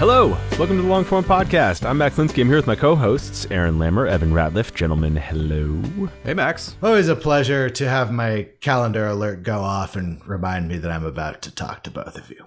[0.00, 1.86] Hello, welcome to the Longform Podcast.
[1.86, 2.40] I'm Max Linsky.
[2.40, 4.72] I'm here with my co-hosts Aaron Lammer, Evan Ratliff.
[4.72, 6.08] Gentlemen, hello.
[6.24, 6.74] Hey, Max.
[6.82, 11.04] Always a pleasure to have my calendar alert go off and remind me that I'm
[11.04, 12.46] about to talk to both of you.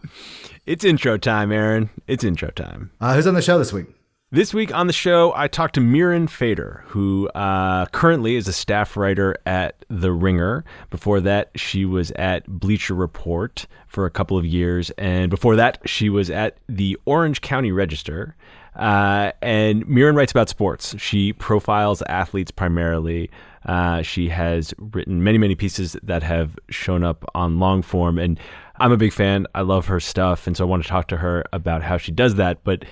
[0.65, 1.91] It's intro time, Aaron.
[2.07, 2.89] It's intro time.
[2.99, 3.85] Uh, who's on the show this week?
[4.33, 8.51] This week on the show, I talked to Mirin Fader, who uh, currently is a
[8.51, 10.65] staff writer at The Ringer.
[10.89, 14.89] Before that, she was at Bleacher Report for a couple of years.
[14.97, 18.35] And before that, she was at the Orange County Register.
[18.75, 20.95] Uh, and Miran writes about sports.
[20.97, 23.29] She profiles athletes primarily.
[23.67, 28.17] Uh, she has written many, many pieces that have shown up on long form.
[28.17, 28.39] And
[28.77, 29.45] I'm a big fan.
[29.53, 30.47] I love her stuff.
[30.47, 32.63] And so I want to talk to her about how she does that.
[32.63, 32.83] But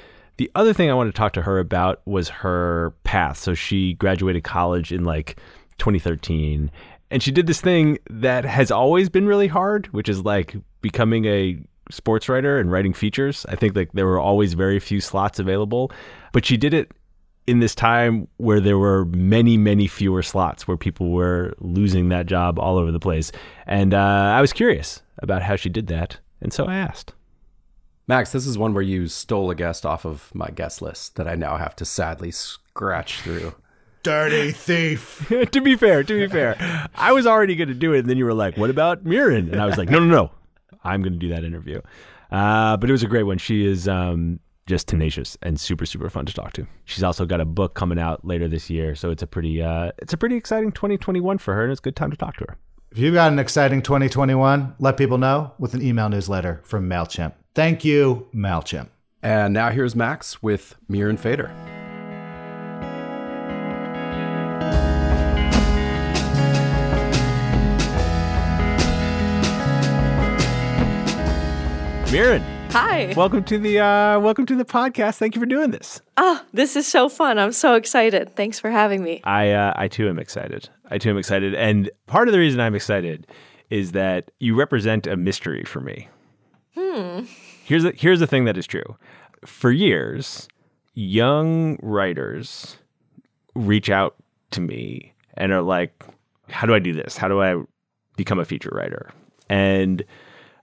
[0.41, 3.37] the other thing I wanted to talk to her about was her path.
[3.37, 5.39] So she graduated college in like
[5.77, 6.71] 2013
[7.11, 11.25] and she did this thing that has always been really hard, which is like becoming
[11.25, 11.59] a
[11.91, 13.45] sports writer and writing features.
[13.49, 15.91] I think like there were always very few slots available,
[16.31, 16.91] but she did it
[17.45, 22.25] in this time where there were many, many fewer slots where people were losing that
[22.25, 23.31] job all over the place.
[23.67, 26.17] And uh, I was curious about how she did that.
[26.41, 27.13] And so I asked.
[28.07, 31.27] Max, this is one where you stole a guest off of my guest list that
[31.27, 33.53] I now have to sadly scratch through.
[34.03, 35.31] Dirty thief.
[35.51, 38.17] to be fair, to be fair, I was already going to do it, and then
[38.17, 40.31] you were like, "What about Mirin?" And I was like, "No, no, no,
[40.83, 41.81] I'm going to do that interview."
[42.31, 43.37] Uh, but it was a great one.
[43.37, 46.65] She is um, just tenacious and super, super fun to talk to.
[46.85, 49.91] She's also got a book coming out later this year, so it's a pretty, uh,
[49.99, 52.45] it's a pretty exciting 2021 for her, and it's a good time to talk to
[52.45, 52.57] her.
[52.91, 57.33] If you've got an exciting 2021, let people know with an email newsletter from Mailchimp.
[57.53, 58.89] Thank you, MailChimp.
[59.21, 61.51] And now here's Max with Mirin Fader.
[72.11, 72.41] Mirin,
[72.73, 73.13] Hi.
[73.15, 75.15] welcome to the uh, welcome to the podcast.
[75.17, 76.01] Thank you for doing this.
[76.17, 77.39] Oh, this is so fun.
[77.39, 78.35] I'm so excited.
[78.35, 79.21] Thanks for having me.
[79.23, 80.67] I uh, I too am excited.
[80.89, 83.27] I too am excited, and part of the reason I'm excited
[83.69, 86.09] is that you represent a mystery for me.
[86.75, 87.21] Hmm.
[87.71, 88.97] Here's the, here's the thing that is true.
[89.45, 90.49] For years,
[90.93, 92.75] young writers
[93.55, 94.17] reach out
[94.49, 96.03] to me and are like,
[96.49, 97.15] "How do I do this?
[97.15, 97.63] How do I
[98.17, 99.11] become a feature writer?"
[99.47, 100.03] And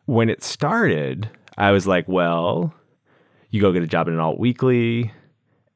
[0.04, 2.74] when it started, I was like, "Well,
[3.48, 5.10] you go get a job in an alt weekly."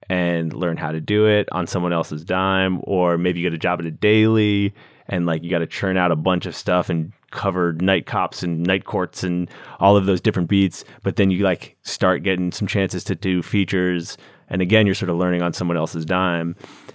[0.08, 3.58] And learn how to do it on someone else's dime or maybe you get a
[3.58, 4.74] job at a daily
[5.08, 8.42] and like you got to churn out a bunch of stuff and cover night cops
[8.42, 12.52] and night courts and all of those different beats but then you like start getting
[12.52, 14.18] some chances to do features
[14.48, 16.54] and again you're sort of learning on someone else's dime.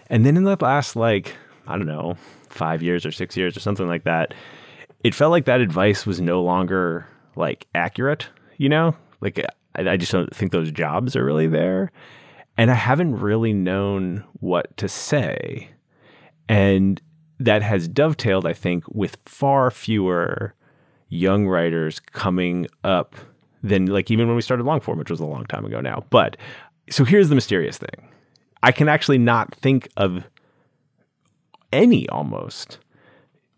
[0.09, 1.35] And then in the last like
[1.67, 2.15] i don't know
[2.49, 4.33] 5 years or 6 years or something like that
[5.03, 8.95] it felt like that advice was no longer like accurate you know?
[9.21, 9.39] Like
[9.75, 11.91] I, I just don't think those jobs are really there
[12.57, 15.69] and I haven't really known what to say.
[16.49, 17.01] And
[17.39, 20.55] that has dovetailed, I think, with far fewer
[21.09, 23.15] young writers coming up
[23.63, 26.05] than like even when we started long form, which was a long time ago now.
[26.09, 26.37] But
[26.89, 28.09] so here's the mysterious thing
[28.63, 30.23] I can actually not think of
[31.71, 32.79] any almost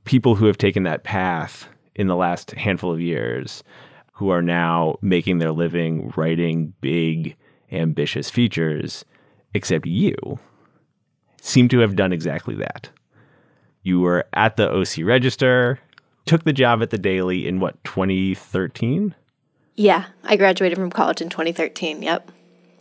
[0.04, 3.64] people who have taken that path in the last handful of years
[4.14, 7.38] who are now making their living writing big
[7.72, 9.06] ambitious features,
[9.54, 10.40] except you
[11.42, 12.90] seem to have done exactly that.
[13.82, 15.80] You were at the OC Register,
[16.26, 19.16] took the job at the Daily in what, 2013?
[19.76, 22.02] Yeah, I graduated from college in 2013.
[22.02, 22.32] Yep.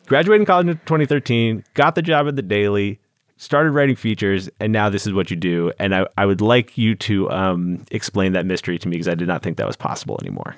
[0.07, 2.99] Graduated college in 2013, got the job at the Daily,
[3.37, 5.73] started writing features, and now this is what you do.
[5.79, 9.15] And I, I would like you to um, explain that mystery to me because I
[9.15, 10.57] did not think that was possible anymore.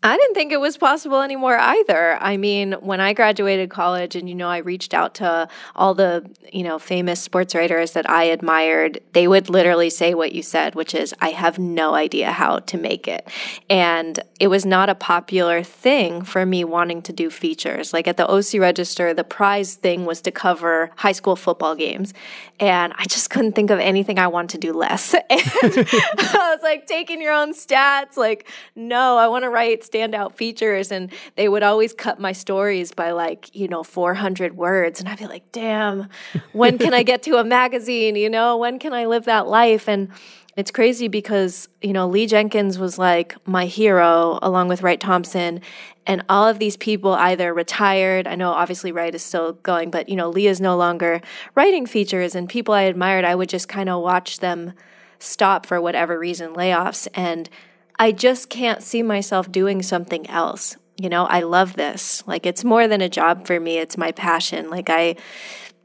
[0.00, 2.16] I didn't think it was possible anymore either.
[2.20, 6.24] I mean, when I graduated college and, you know, I reached out to all the,
[6.52, 10.76] you know, famous sports writers that I admired, they would literally say what you said,
[10.76, 13.26] which is, I have no idea how to make it.
[13.68, 17.92] And it was not a popular thing for me wanting to do features.
[17.92, 22.14] Like at the OC Register, the prize thing was to cover high school football games.
[22.60, 25.14] And I just couldn't think of anything I wanted to do less.
[25.30, 30.34] And I was like, taking your own stats, like, no, I want to write standout
[30.34, 30.92] features.
[30.92, 35.00] And they would always cut my stories by like, you know, 400 words.
[35.00, 36.08] And I'd be like, damn,
[36.52, 38.16] when can I get to a magazine?
[38.16, 39.88] You know, when can I live that life?
[39.88, 40.08] And
[40.56, 45.60] it's crazy because, you know, Lee Jenkins was like my hero along with Wright Thompson.
[46.04, 48.26] And all of these people either retired.
[48.26, 51.20] I know obviously Wright is still going, but, you know, Lee is no longer
[51.54, 52.34] writing features.
[52.34, 54.72] And people I admired, I would just kind of watch them
[55.18, 57.06] stop for whatever reason, layoffs.
[57.14, 57.48] And
[57.98, 60.76] I just can't see myself doing something else.
[60.96, 62.22] You know, I love this.
[62.26, 64.70] Like, it's more than a job for me, it's my passion.
[64.70, 65.16] Like, I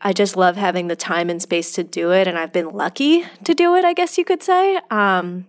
[0.06, 2.28] I just love having the time and space to do it.
[2.28, 5.48] And I've been lucky to do it, I guess you could say, um,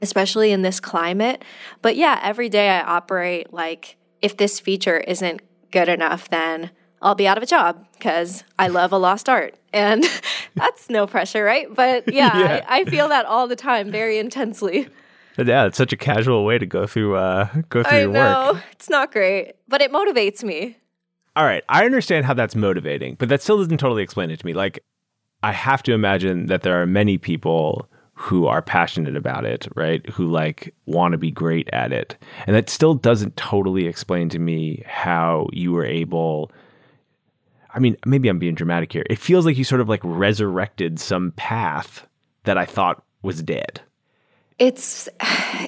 [0.00, 1.44] especially in this climate.
[1.82, 5.40] But yeah, every day I operate like if this feature isn't
[5.72, 6.70] good enough, then
[7.02, 9.56] I'll be out of a job because I love a lost art.
[9.72, 10.04] And
[10.54, 11.66] that's no pressure, right?
[11.74, 12.64] But yeah, yeah.
[12.68, 14.88] I, I, feel that all the time very intensely.
[15.38, 18.52] Yeah, it's such a casual way to go through uh, go through I your know.
[18.54, 18.64] work.
[18.72, 20.76] It's not great, but it motivates me
[21.36, 24.46] all right, I understand how that's motivating, but that still doesn't totally explain it to
[24.46, 24.54] me.
[24.54, 24.82] Like,
[25.42, 30.08] I have to imagine that there are many people who are passionate about it, right?
[30.08, 32.16] Who like want to be great at it.
[32.46, 36.50] And that still doesn't totally explain to me how you were able
[37.74, 39.04] I mean, maybe I'm being dramatic here.
[39.10, 42.06] It feels like you sort of like resurrected some path
[42.44, 43.82] that I thought was dead.
[44.58, 45.06] It's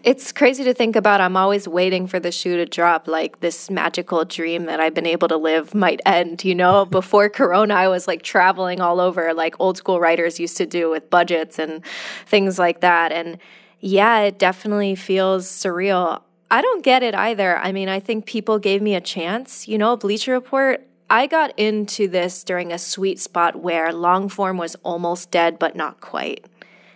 [0.03, 1.21] it's crazy to think about.
[1.21, 5.07] I'm always waiting for the shoe to drop like this magical dream that I've been
[5.07, 6.85] able to live might end, you know?
[6.91, 10.89] Before corona, I was like traveling all over like old school writers used to do
[10.89, 11.85] with budgets and
[12.25, 13.13] things like that.
[13.13, 13.37] And
[13.81, 16.23] yeah, it definitely feels surreal.
[16.51, 17.59] I don't get it either.
[17.59, 21.59] I mean, I think people gave me a chance, you know, Bleacher Report I got
[21.59, 26.45] into this during a sweet spot where long form was almost dead, but not quite.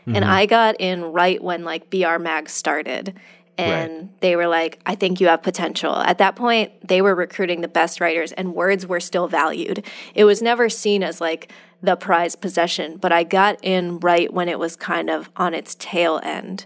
[0.02, 0.16] Mm-hmm.
[0.16, 3.14] And I got in right when like BR Mag started.
[3.58, 4.20] And right.
[4.20, 5.94] they were like, I think you have potential.
[5.94, 9.86] At that point, they were recruiting the best writers, and words were still valued.
[10.14, 11.52] It was never seen as like
[11.82, 15.74] the prized possession, but I got in right when it was kind of on its
[15.74, 16.64] tail end.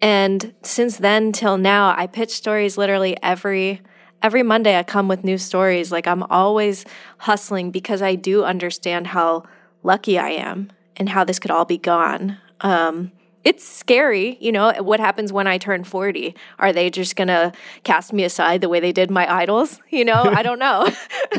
[0.00, 3.80] And since then till now, I pitch stories literally every
[4.22, 5.92] every Monday I come with new stories.
[5.92, 6.84] Like I'm always
[7.18, 9.44] hustling because I do understand how
[9.82, 12.38] lucky I am and how this could all be gone.
[12.64, 13.12] Um,
[13.44, 16.34] it's scary, you know, what happens when I turn 40?
[16.58, 17.52] Are they just going to
[17.84, 19.80] cast me aside the way they did my idols?
[19.90, 20.88] You know, I don't know.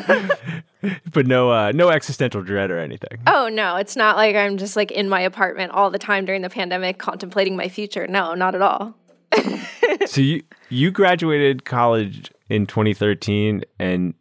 [1.12, 3.20] but no uh, no existential dread or anything.
[3.28, 6.42] Oh no, it's not like I'm just like in my apartment all the time during
[6.42, 8.08] the pandemic contemplating my future.
[8.08, 8.96] No, not at all.
[10.06, 14.14] so you you graduated college in 2013 and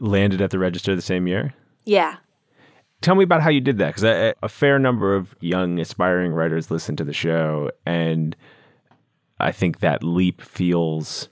[0.00, 1.52] landed at the register the same year?
[1.84, 2.16] Yeah.
[3.00, 6.32] Tell me about how you did that because a, a, fair number of young aspiring
[6.32, 8.36] writers listen to the show, and
[9.38, 11.28] I think that leap feels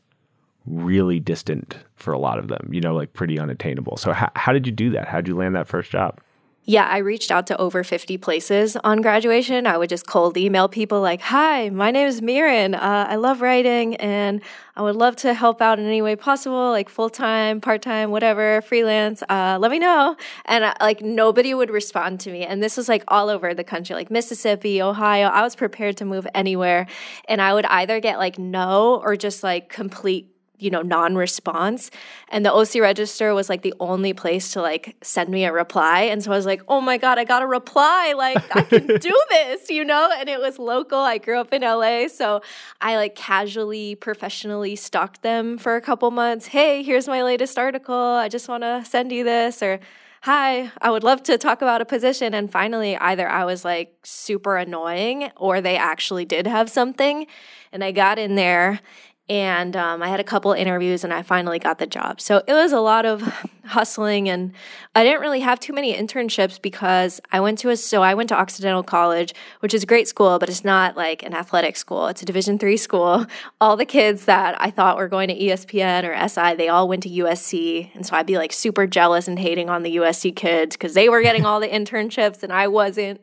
[0.64, 2.68] really distant for a lot of them.
[2.72, 3.96] You know, like pretty unattainable.
[3.96, 5.08] So, how, how did you do that?
[5.08, 6.20] How did you land that first job?
[6.68, 9.68] Yeah, I reached out to over 50 places on graduation.
[9.68, 12.74] I would just cold email people like, Hi, my name is Mirin.
[12.74, 14.42] Uh, I love writing and
[14.74, 18.10] I would love to help out in any way possible, like full time, part time,
[18.10, 19.22] whatever, freelance.
[19.28, 20.16] Uh, let me know.
[20.44, 22.44] And uh, like nobody would respond to me.
[22.44, 25.28] And this was like all over the country, like Mississippi, Ohio.
[25.28, 26.88] I was prepared to move anywhere.
[27.28, 31.90] And I would either get like no or just like complete you know non-response.
[32.28, 36.02] And the oc register was like the only place to like send me a reply.
[36.02, 38.14] And so i was like oh my god i got a reply.
[38.16, 40.10] Like i can do this you know?
[40.18, 40.98] And it was local.
[40.98, 42.40] I grew up in la so
[42.80, 46.46] i like casually professionally stalked them for a couple months.
[46.46, 47.94] Hey here's my latest article.
[47.94, 49.80] I just want to send you this or
[50.26, 52.34] hi, I would love to talk about a position.
[52.34, 57.28] And finally, either I was like super annoying or they actually did have something.
[57.70, 58.80] And I got in there
[59.28, 62.20] and um, I had a couple interviews and I finally got the job.
[62.20, 63.22] So it was a lot of
[63.64, 64.52] hustling, and
[64.94, 68.28] I didn't really have too many internships because I went to a so I went
[68.28, 72.06] to Occidental College, which is a great school, but it's not like an athletic school.
[72.06, 73.26] It's a Division three school.
[73.60, 77.02] All the kids that I thought were going to ESPN or SI, they all went
[77.02, 80.76] to USC, and so I'd be like super jealous and hating on the USC kids
[80.76, 83.20] because they were getting all the internships and I wasn't.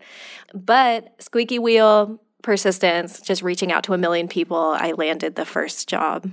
[0.54, 5.90] But squeaky wheel persistence, just reaching out to a million people, I landed the first
[5.90, 6.30] job.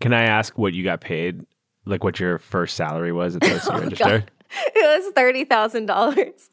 [0.00, 1.44] Can I ask what you got paid?
[1.84, 4.04] Like what your first salary was at the oh, Register?
[4.04, 4.30] God.
[4.74, 6.50] It was thirty thousand dollars.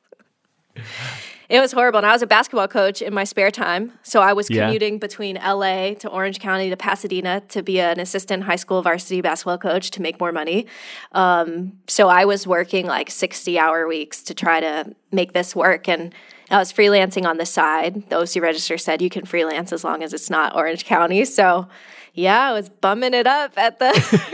[1.49, 1.99] It was horrible.
[1.99, 3.91] And I was a basketball coach in my spare time.
[4.01, 4.99] So I was commuting yeah.
[4.99, 9.59] between LA to Orange County to Pasadena to be an assistant high school varsity basketball
[9.59, 10.65] coach to make more money.
[11.11, 15.87] Um, so I was working like 60 hour weeks to try to make this work.
[15.87, 16.15] And
[16.49, 18.09] I was freelancing on the side.
[18.09, 21.25] The OC Register said you can freelance as long as it's not Orange County.
[21.25, 21.67] So,
[22.13, 23.91] yeah, I was bumming it up at the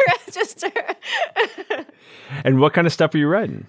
[0.25, 0.71] register.
[2.43, 3.67] and what kind of stuff are you writing?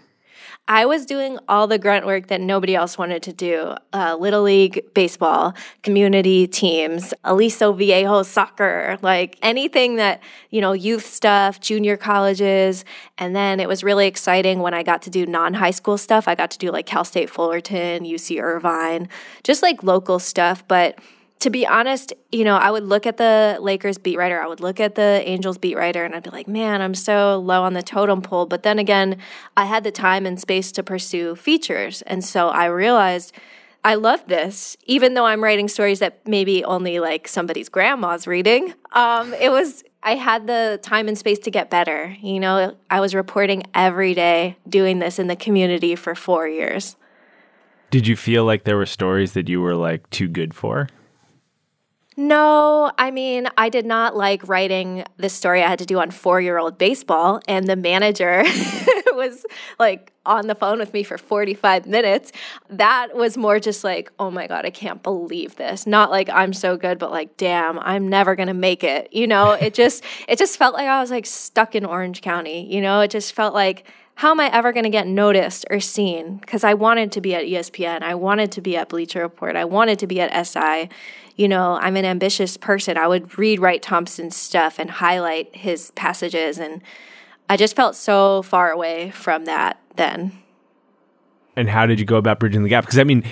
[0.70, 4.42] I was doing all the grunt work that nobody else wanted to do uh, Little
[4.42, 11.96] League baseball, community teams, Aliso Viejo soccer, like anything that, you know, youth stuff, junior
[11.96, 12.84] colleges.
[13.18, 16.28] And then it was really exciting when I got to do non high school stuff.
[16.28, 19.08] I got to do like Cal State Fullerton, UC Irvine,
[19.42, 20.62] just like local stuff.
[20.68, 21.00] But
[21.40, 24.60] to be honest, you know, I would look at the Lakers beat writer, I would
[24.60, 27.72] look at the Angels beat writer, and I'd be like, man, I'm so low on
[27.72, 28.44] the totem pole.
[28.46, 29.16] But then again,
[29.56, 32.02] I had the time and space to pursue features.
[32.02, 33.34] And so I realized
[33.82, 38.74] I love this, even though I'm writing stories that maybe only like somebody's grandma's reading.
[38.92, 42.14] Um, it was, I had the time and space to get better.
[42.20, 46.96] You know, I was reporting every day doing this in the community for four years.
[47.90, 50.88] Did you feel like there were stories that you were like too good for?
[52.20, 56.10] No, I mean, I did not like writing this story I had to do on
[56.10, 58.42] four year old baseball, and the manager
[59.14, 59.46] was
[59.78, 62.30] like on the phone with me for 45 minutes.
[62.68, 65.86] That was more just like, oh my God, I can't believe this.
[65.86, 69.10] Not like I'm so good, but like, damn, I'm never gonna make it.
[69.14, 72.70] You know, it just it just felt like I was like stuck in Orange County.
[72.70, 73.86] You know, it just felt like
[74.20, 76.36] how am I ever going to get noticed or seen?
[76.38, 78.02] Because I wanted to be at ESPN.
[78.02, 79.56] I wanted to be at Bleacher Report.
[79.56, 80.90] I wanted to be at SI
[81.40, 82.98] you know, I'm an ambitious person.
[82.98, 86.58] I would read Wright Thompson's stuff and highlight his passages.
[86.58, 86.82] And
[87.48, 90.32] I just felt so far away from that then.
[91.56, 92.84] And how did you go about bridging the gap?
[92.84, 93.24] Because I mean,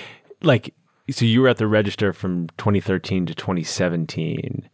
[0.43, 0.73] like,
[1.11, 4.67] so you were at the register from 2013 to 2017.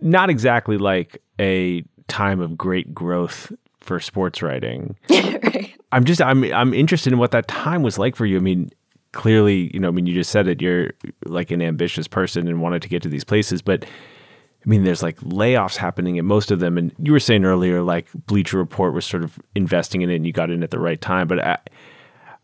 [0.00, 3.52] Not exactly like a time of great growth
[3.86, 4.96] for sports writing.
[5.10, 5.74] right.
[5.92, 8.36] I'm just I'm I'm interested in what that time was like for you.
[8.36, 8.70] I mean,
[9.12, 10.90] clearly, you know, I mean, you just said it, you're
[11.24, 15.02] like an ambitious person and wanted to get to these places, but I mean, there's
[15.02, 16.76] like layoffs happening at most of them.
[16.76, 20.26] And you were saying earlier, like Bleacher Report was sort of investing in it and
[20.26, 21.28] you got in at the right time.
[21.28, 21.58] But I,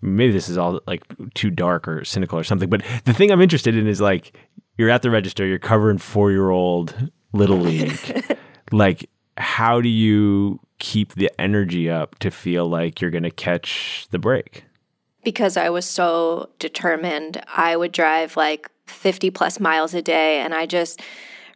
[0.02, 1.02] maybe this is all like
[1.34, 2.70] too dark or cynical or something.
[2.70, 4.38] But the thing I'm interested in is like,
[4.78, 7.98] you're at the register, you're covering four year old Little League.
[8.72, 14.06] like, how do you keep the energy up to feel like you're going to catch
[14.10, 14.64] the break?
[15.22, 20.40] because I was so determined, I would drive like 50 plus miles a day.
[20.40, 21.00] And I just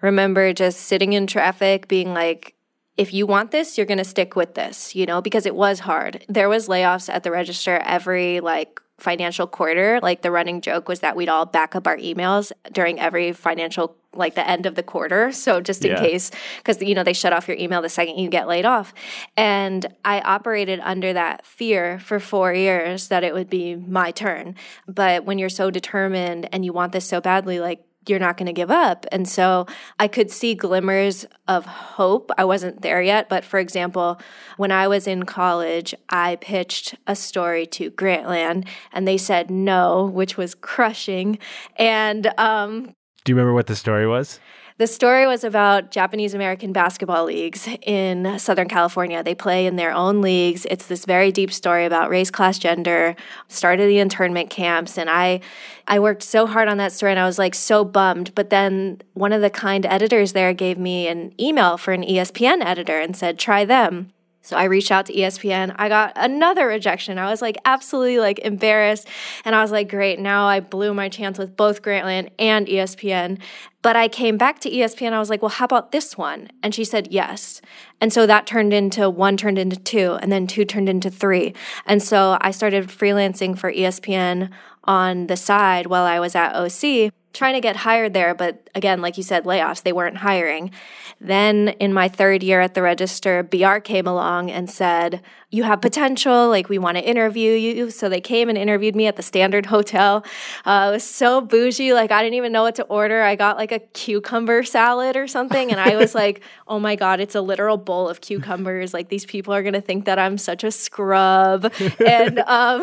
[0.02, 2.54] remember just sitting in traffic being like,
[2.96, 5.80] if you want this, you're going to stick with this, you know, because it was
[5.80, 6.24] hard.
[6.28, 10.00] There was layoffs at the register every like financial quarter.
[10.02, 13.96] Like the running joke was that we'd all back up our emails during every financial
[14.14, 15.30] like the end of the quarter.
[15.30, 16.00] So just in yeah.
[16.00, 18.94] case, because you know they shut off your email the second you get laid off,
[19.36, 24.54] and I operated under that fear for four years that it would be my turn.
[24.88, 28.46] But when you're so determined and you want this so badly, like you're not going
[28.46, 29.06] to give up.
[29.12, 29.66] And so
[29.98, 32.30] I could see glimmers of hope.
[32.38, 34.20] I wasn't there yet, but for example,
[34.56, 40.04] when I was in college, I pitched a story to Grantland and they said no,
[40.06, 41.38] which was crushing.
[41.76, 42.94] And um,
[43.25, 44.38] do you remember what the story was?
[44.78, 49.23] The story was about Japanese American basketball leagues in Southern California.
[49.23, 50.66] They play in their own leagues.
[50.71, 53.16] It's this very deep story about race, class, gender,
[53.49, 54.99] started the internment camps.
[54.99, 55.40] And I,
[55.88, 58.35] I worked so hard on that story and I was like so bummed.
[58.35, 62.62] But then one of the kind editors there gave me an email for an ESPN
[62.62, 64.12] editor and said, try them.
[64.46, 65.74] So I reached out to ESPN.
[65.76, 67.18] I got another rejection.
[67.18, 69.08] I was like absolutely like embarrassed.
[69.44, 73.40] And I was like, great, now I blew my chance with both Grantland and ESPN.
[73.82, 75.12] But I came back to ESPN.
[75.12, 76.48] I was like, well, how about this one?
[76.62, 77.60] And she said yes.
[78.00, 81.52] And so that turned into one turned into two, and then two turned into three.
[81.84, 84.50] And so I started freelancing for ESPN
[84.84, 89.00] on the side while I was at OC trying to get hired there, but again,
[89.00, 90.71] like you said, layoffs, they weren't hiring.
[91.18, 95.80] Then in my third year at the register, BR came along and said, You have
[95.80, 96.50] potential.
[96.50, 97.90] Like, we want to interview you.
[97.90, 100.25] So they came and interviewed me at the Standard Hotel.
[100.66, 101.95] Uh, it was so bougie.
[101.95, 103.23] Like, I didn't even know what to order.
[103.23, 105.71] I got like a cucumber salad or something.
[105.71, 108.92] And I was like, Oh my God, it's a literal bowl of cucumbers.
[108.92, 111.73] Like, these people are going to think that I'm such a scrub.
[112.06, 112.83] and um,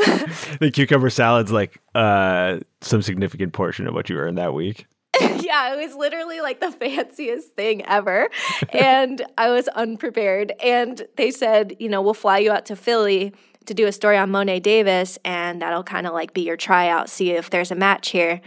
[0.59, 4.87] the cucumber salad's like uh, some significant portion of what you earned that week.
[5.41, 8.29] yeah, it was literally like the fanciest thing ever.
[8.69, 10.53] and I was unprepared.
[10.63, 13.33] And they said, you know, we'll fly you out to Philly
[13.65, 17.09] to do a story on Mo'ne Davis, and that'll kind of like be your tryout,
[17.09, 18.41] see if there's a match here.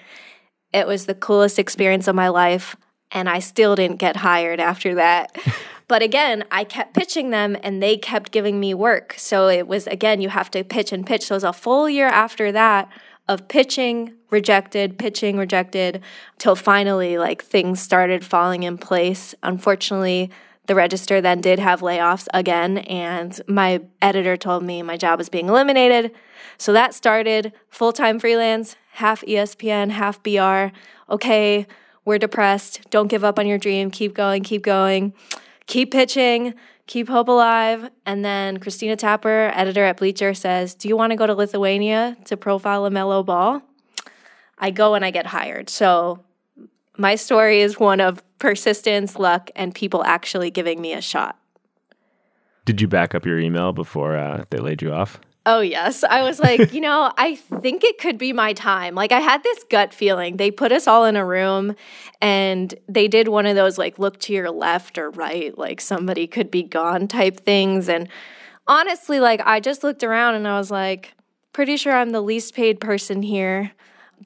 [0.72, 2.76] It was the coolest experience of my life,
[3.12, 5.36] and I still didn't get hired after that.
[5.88, 9.14] But again, I kept pitching them and they kept giving me work.
[9.16, 11.26] So it was, again, you have to pitch and pitch.
[11.26, 12.90] So it was a full year after that
[13.28, 16.02] of pitching, rejected, pitching, rejected,
[16.38, 19.34] till finally like things started falling in place.
[19.42, 20.30] Unfortunately,
[20.66, 25.28] the register then did have layoffs again, and my editor told me my job was
[25.28, 26.12] being eliminated.
[26.58, 30.76] So that started full time freelance, half ESPN, half BR.
[31.12, 31.66] Okay,
[32.04, 32.80] we're depressed.
[32.90, 33.90] Don't give up on your dream.
[33.90, 35.12] Keep going, keep going,
[35.66, 36.54] keep pitching
[36.86, 37.90] keep hope alive.
[38.04, 42.16] And then Christina Tapper, editor at Bleacher, says, Do you want to go to Lithuania
[42.24, 43.62] to profile a LaMelo Ball?
[44.58, 45.68] I go and I get hired.
[45.68, 46.24] So
[46.96, 51.38] my story is one of persistence, luck, and people actually giving me a shot.
[52.64, 55.20] Did you back up your email before uh, they laid you off?
[55.48, 56.02] Oh, yes.
[56.02, 58.96] I was like, you know, I think it could be my time.
[58.96, 60.36] Like, I had this gut feeling.
[60.36, 61.76] They put us all in a room
[62.20, 66.26] and they did one of those, like, look to your left or right, like somebody
[66.26, 67.88] could be gone type things.
[67.88, 68.08] And
[68.66, 71.14] honestly, like, I just looked around and I was like,
[71.52, 73.70] pretty sure I'm the least paid person here,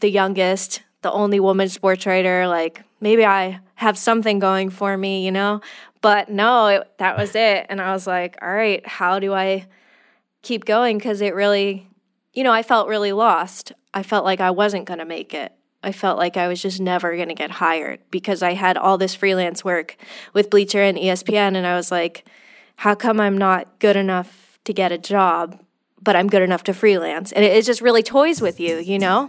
[0.01, 2.49] the youngest, the only woman sports writer.
[2.49, 5.61] Like, maybe I have something going for me, you know?
[6.01, 7.67] But no, it, that was it.
[7.69, 9.67] And I was like, all right, how do I
[10.43, 11.89] keep going because it really,
[12.33, 13.73] you know, I felt really lost.
[13.93, 15.53] I felt like I wasn't going to make it.
[15.83, 18.99] I felt like I was just never going to get hired because I had all
[18.99, 19.97] this freelance work
[20.35, 21.57] with Bleacher and ESPN.
[21.57, 22.27] And I was like,
[22.77, 25.59] how come I'm not good enough to get a job,
[26.03, 27.33] but I'm good enough to freelance?
[27.33, 29.29] And it, it just really toys with you, you know?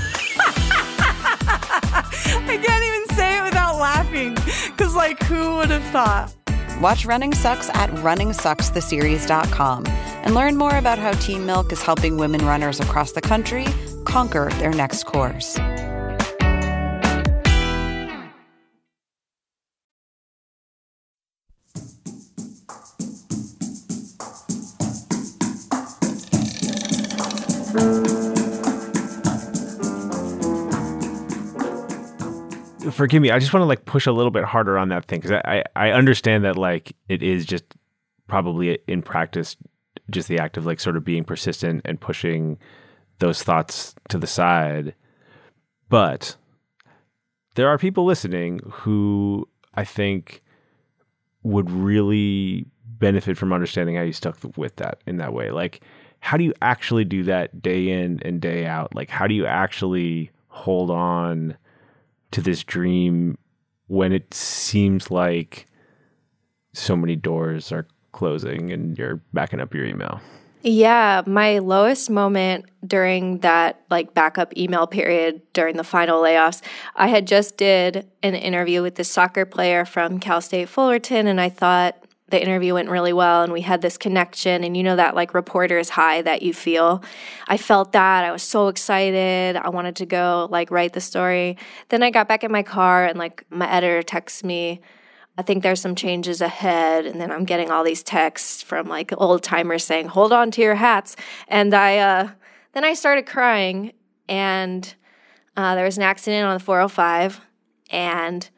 [3.81, 6.33] laughing, because, like, who would have thought?
[6.79, 12.45] Watch Running Sucks at runningsuckstheseries.com and learn more about how Team Milk is helping women
[12.45, 13.65] runners across the country
[14.05, 15.59] conquer their next course.
[32.91, 33.31] Forgive me.
[33.31, 35.63] I just want to like push a little bit harder on that thing because I,
[35.75, 37.63] I, I understand that like it is just
[38.27, 39.57] probably in practice
[40.09, 42.57] just the act of like sort of being persistent and pushing
[43.19, 44.95] those thoughts to the side.
[45.89, 46.35] But
[47.55, 50.41] there are people listening who I think
[51.43, 55.51] would really benefit from understanding how you stuck with that in that way.
[55.51, 55.81] Like,
[56.19, 58.93] how do you actually do that day in and day out?
[58.93, 61.57] Like, how do you actually hold on
[62.31, 63.37] to this dream
[63.87, 65.67] when it seems like
[66.73, 70.21] so many doors are closing and you're backing up your email?
[70.63, 76.61] Yeah, my lowest moment during that like backup email period during the final layoffs,
[76.95, 81.41] I had just did an interview with this soccer player from Cal State Fullerton and
[81.41, 82.00] I thought
[82.31, 85.33] the interview went really well and we had this connection and you know that like
[85.33, 87.03] reporter's high that you feel.
[87.47, 91.57] I felt that i was so excited i wanted to go like write the story.
[91.89, 94.81] Then i got back in my car and like my editor texts me
[95.37, 97.05] i think there's some changes ahead.
[97.05, 100.61] And then i'm getting all these texts from like old timers saying hold on to
[100.61, 101.15] your hats.
[101.47, 102.29] And i uh
[102.73, 103.93] then i started crying
[104.27, 104.95] and
[105.57, 107.41] uh, there was an accident on the 405
[107.89, 108.49] and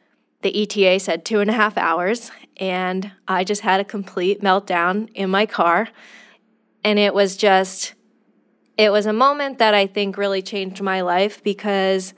[0.42, 5.10] the ETA said two and a half hours, and I just had a complete meltdown
[5.14, 5.88] in my car.
[6.84, 7.94] And it was just,
[8.76, 12.12] it was a moment that I think really changed my life because,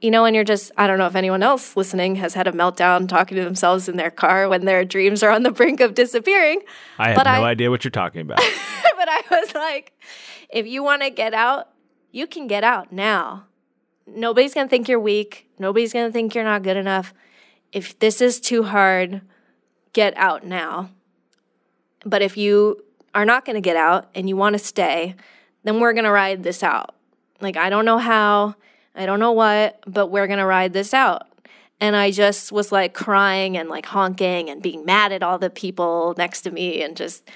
[0.00, 2.52] you know, when you're just, I don't know if anyone else listening has had a
[2.52, 5.94] meltdown talking to themselves in their car when their dreams are on the brink of
[5.94, 6.60] disappearing.
[6.98, 8.38] I have But no I- idea what you're talking about.
[8.96, 9.92] but I was like,
[10.50, 11.68] if you want to get out,
[12.12, 13.44] you can get out now.
[14.06, 15.48] Nobody's going to think you're weak.
[15.58, 17.12] Nobody's going to think you're not good enough.
[17.72, 19.22] If this is too hard,
[19.94, 20.90] get out now.
[22.04, 25.14] But if you are not going to get out and you want to stay,
[25.62, 26.94] then we're going to ride this out.
[27.40, 28.56] Like, I don't know how,
[28.94, 31.28] I don't know what, but we're going to ride this out.
[31.80, 35.50] And I just was like crying and like honking and being mad at all the
[35.50, 37.28] people next to me and just,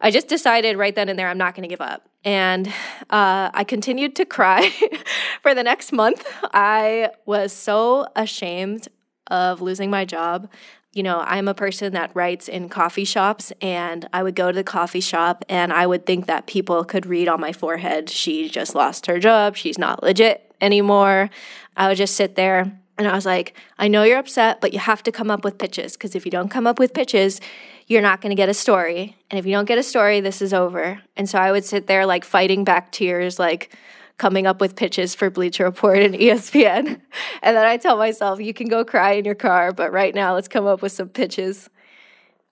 [0.00, 2.08] I just decided right then and there I'm not going to give up.
[2.24, 2.68] And
[3.08, 4.70] uh, I continued to cry
[5.42, 6.26] for the next month.
[6.52, 8.88] I was so ashamed
[9.28, 10.50] of losing my job.
[10.92, 14.56] You know, I'm a person that writes in coffee shops, and I would go to
[14.56, 18.48] the coffee shop and I would think that people could read on my forehead, she
[18.48, 21.30] just lost her job, she's not legit anymore.
[21.76, 24.78] I would just sit there and I was like, I know you're upset, but you
[24.78, 27.40] have to come up with pitches because if you don't come up with pitches,
[27.86, 29.16] you're not going to get a story.
[29.30, 31.00] And if you don't get a story, this is over.
[31.16, 33.74] And so I would sit there like fighting back tears, like
[34.20, 37.00] coming up with pitches for Bleacher Report and ESPN.
[37.42, 40.34] And then I tell myself, you can go cry in your car, but right now
[40.34, 41.70] let's come up with some pitches.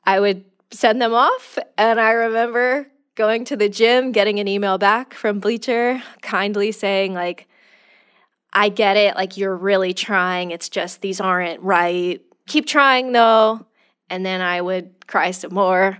[0.04, 1.58] I would send them off.
[1.76, 7.12] And I remember going to the gym, getting an email back from Bleacher, kindly saying,
[7.12, 7.48] like,
[8.50, 9.14] I get it.
[9.14, 10.52] Like, you're really trying.
[10.52, 12.22] It's just these aren't right.
[12.46, 13.66] Keep trying, though.
[14.08, 15.98] And then I would cry some more.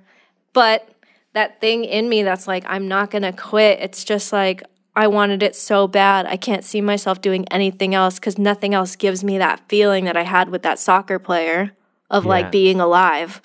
[0.54, 0.88] But
[1.34, 3.80] that thing in me that's like, I'm not going to quit.
[3.80, 4.62] It's just like,
[4.98, 6.26] I wanted it so bad.
[6.26, 10.16] I can't see myself doing anything else because nothing else gives me that feeling that
[10.16, 11.70] I had with that soccer player
[12.10, 12.30] of Yeah.
[12.30, 13.40] like being alive.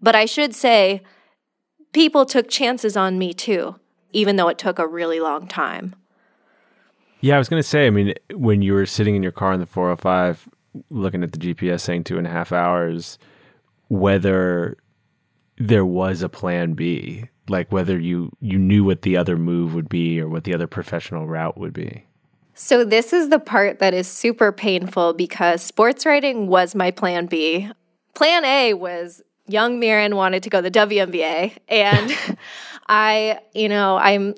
[0.00, 1.02] But I should say,
[1.92, 3.74] people took chances on me too,
[4.12, 5.96] even though it took a really long time.
[7.20, 9.52] Yeah, I was going to say, I mean, when you were sitting in your car
[9.52, 10.48] in the 405,
[10.90, 13.18] looking at the GPS saying two and a half hours,
[13.88, 14.76] whether
[15.58, 19.88] there was a plan B, like whether you, you knew what the other move would
[19.88, 22.06] be or what the other professional route would be.
[22.56, 27.26] So, this is the part that is super painful because sports writing was my plan
[27.26, 27.68] B.
[28.14, 31.56] Plan A was young Mirin wanted to go to the WNBA.
[31.68, 32.16] And
[32.88, 34.34] I, you know, I'm,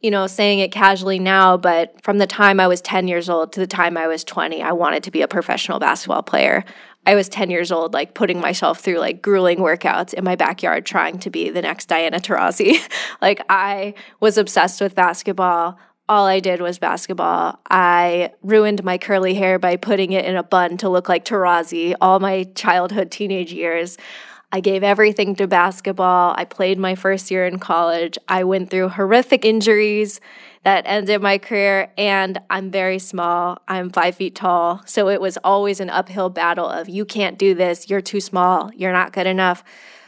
[0.00, 3.52] you know, saying it casually now, but from the time I was 10 years old
[3.52, 6.64] to the time I was 20, I wanted to be a professional basketball player.
[7.06, 10.86] I was 10 years old, like putting myself through like grueling workouts in my backyard
[10.86, 12.78] trying to be the next Diana Taurasi.
[13.22, 15.78] like, I was obsessed with basketball
[16.10, 17.60] all I did was basketball.
[17.70, 21.94] I ruined my curly hair by putting it in a bun to look like Taurasi
[22.00, 23.96] all my childhood, teenage years.
[24.50, 26.34] I gave everything to basketball.
[26.36, 28.18] I played my first year in college.
[28.26, 30.20] I went through horrific injuries
[30.62, 33.58] that ended my career, and I'm very small.
[33.66, 34.82] I'm five feet tall.
[34.86, 38.70] So it was always an uphill battle of you can't do this, you're too small,
[38.74, 39.64] you're not good enough.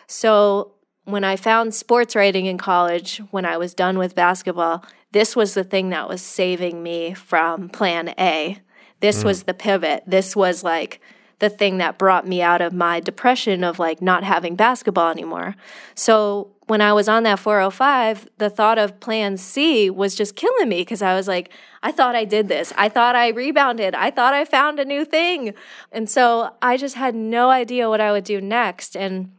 [0.07, 0.73] So
[1.05, 5.55] when I found sports writing in college, when I was done with basketball, this was
[5.55, 8.59] the thing that was saving me from plan A.
[9.01, 9.25] This Mm.
[9.25, 10.05] was the pivot.
[10.07, 11.01] This was like
[11.39, 15.57] the thing that brought me out of my depression of like not having basketball anymore.
[15.97, 20.69] So when I was on that 405, the thought of plan C was just killing
[20.69, 21.51] me because I was like,
[21.83, 22.73] I thought I did this.
[22.77, 23.95] I thought I rebounded.
[23.95, 25.55] I thought I found a new thing.
[25.91, 28.97] And so I just had no idea what I would do next.
[28.97, 29.33] And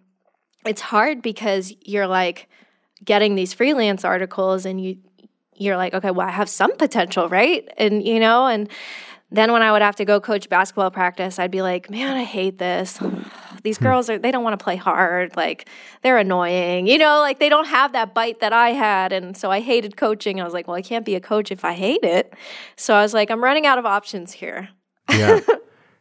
[0.65, 2.49] it's hard because you're like
[3.03, 4.97] getting these freelance articles and you
[5.55, 7.67] you're like, okay, well, I have some potential, right?
[7.77, 8.67] And you know, and
[9.31, 12.23] then when I would have to go coach basketball practice, I'd be like, man, I
[12.23, 12.99] hate this.
[13.63, 13.85] These hmm.
[13.85, 15.35] girls are they don't want to play hard.
[15.35, 15.67] Like
[16.01, 16.87] they're annoying.
[16.87, 19.11] You know, like they don't have that bite that I had.
[19.11, 20.39] And so I hated coaching.
[20.39, 22.33] I was like, well, I can't be a coach if I hate it.
[22.75, 24.69] So I was like, I'm running out of options here.
[25.09, 25.39] Yeah.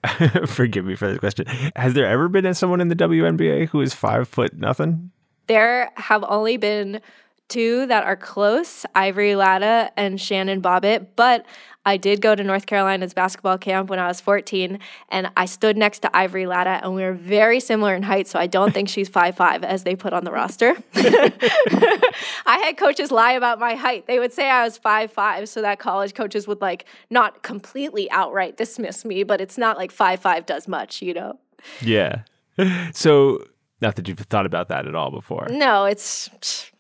[0.47, 1.47] Forgive me for this question.
[1.77, 5.11] Has there ever been someone in the WNBA who is five foot nothing?
[5.47, 7.01] There have only been
[7.49, 11.09] two that are close Ivory Latta and Shannon Bobbitt.
[11.17, 11.45] But
[11.85, 14.79] I did go to North Carolina's basketball camp when I was 14,
[15.09, 18.39] and I stood next to Ivory Latta, and we were very similar in height, so
[18.39, 20.77] I don't think she's five five as they put on the roster.
[20.95, 24.07] I had coaches lie about my height.
[24.07, 28.09] They would say I was five five, so that college coaches would like not completely
[28.13, 31.39] outright dismiss me, but it's not like five five does much, you know?
[31.81, 32.23] Yeah.
[32.93, 33.43] So,
[33.81, 35.49] not that you've thought about that at all before.
[35.51, 36.71] No, it's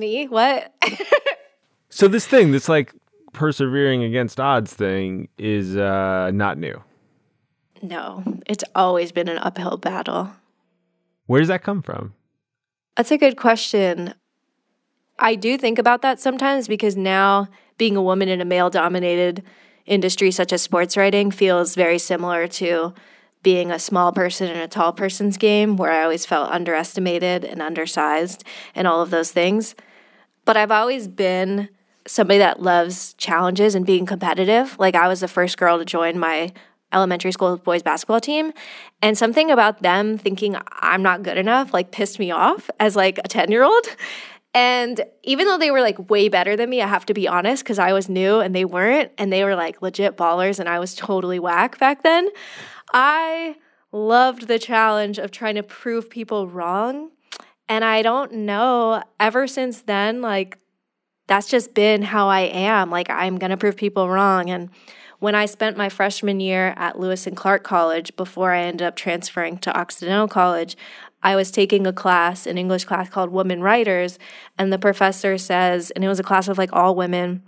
[0.00, 0.26] me.
[0.26, 0.74] What?
[1.88, 2.92] so, this thing, this like
[3.32, 6.82] persevering against odds thing is uh, not new.
[7.82, 10.32] No, it's always been an uphill battle.
[11.26, 12.14] Where does that come from?
[12.96, 14.14] That's a good question.
[15.18, 19.42] I do think about that sometimes because now being a woman in a male dominated
[19.86, 22.94] industry such as sports writing feels very similar to
[23.42, 27.62] being a small person in a tall person's game where I always felt underestimated and
[27.62, 29.74] undersized and all of those things.
[30.44, 31.68] But I've always been
[32.06, 34.78] somebody that loves challenges and being competitive.
[34.78, 36.52] Like I was the first girl to join my
[36.92, 38.52] elementary school boys basketball team
[39.00, 43.18] and something about them thinking I'm not good enough like pissed me off as like
[43.18, 43.86] a 10-year-old.
[44.52, 47.64] And even though they were like way better than me, I have to be honest
[47.64, 50.80] cuz I was new and they weren't and they were like legit ballers and I
[50.80, 52.28] was totally whack back then.
[52.92, 53.54] I
[53.92, 57.10] loved the challenge of trying to prove people wrong.
[57.70, 60.58] And I don't know, ever since then like
[61.30, 62.90] that's just been how I am.
[62.90, 64.50] Like, I'm going to prove people wrong.
[64.50, 64.68] And
[65.20, 68.96] when I spent my freshman year at Lewis and Clark College before I ended up
[68.96, 70.76] transferring to Occidental College,
[71.22, 74.18] I was taking a class, an English class called Women Writers.
[74.58, 77.44] And the professor says, and it was a class of like all women.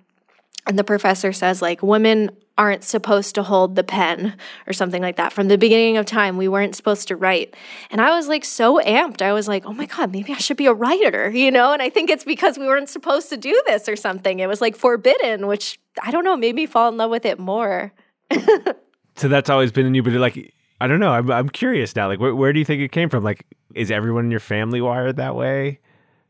[0.65, 4.37] And the professor says, like, women aren't supposed to hold the pen
[4.67, 5.33] or something like that.
[5.33, 7.55] From the beginning of time, we weren't supposed to write.
[7.91, 9.23] And I was like so amped.
[9.23, 11.73] I was like, oh my God, maybe I should be a writer, you know?
[11.73, 14.41] And I think it's because we weren't supposed to do this or something.
[14.41, 17.39] It was like forbidden, which I don't know, made me fall in love with it
[17.39, 17.93] more.
[19.17, 21.13] so that's always been in you, but like, I don't know.
[21.13, 22.09] I'm, I'm curious now.
[22.09, 23.25] Like, where, where do you think it came from?
[23.25, 25.81] Like, is everyone in your family wired that way?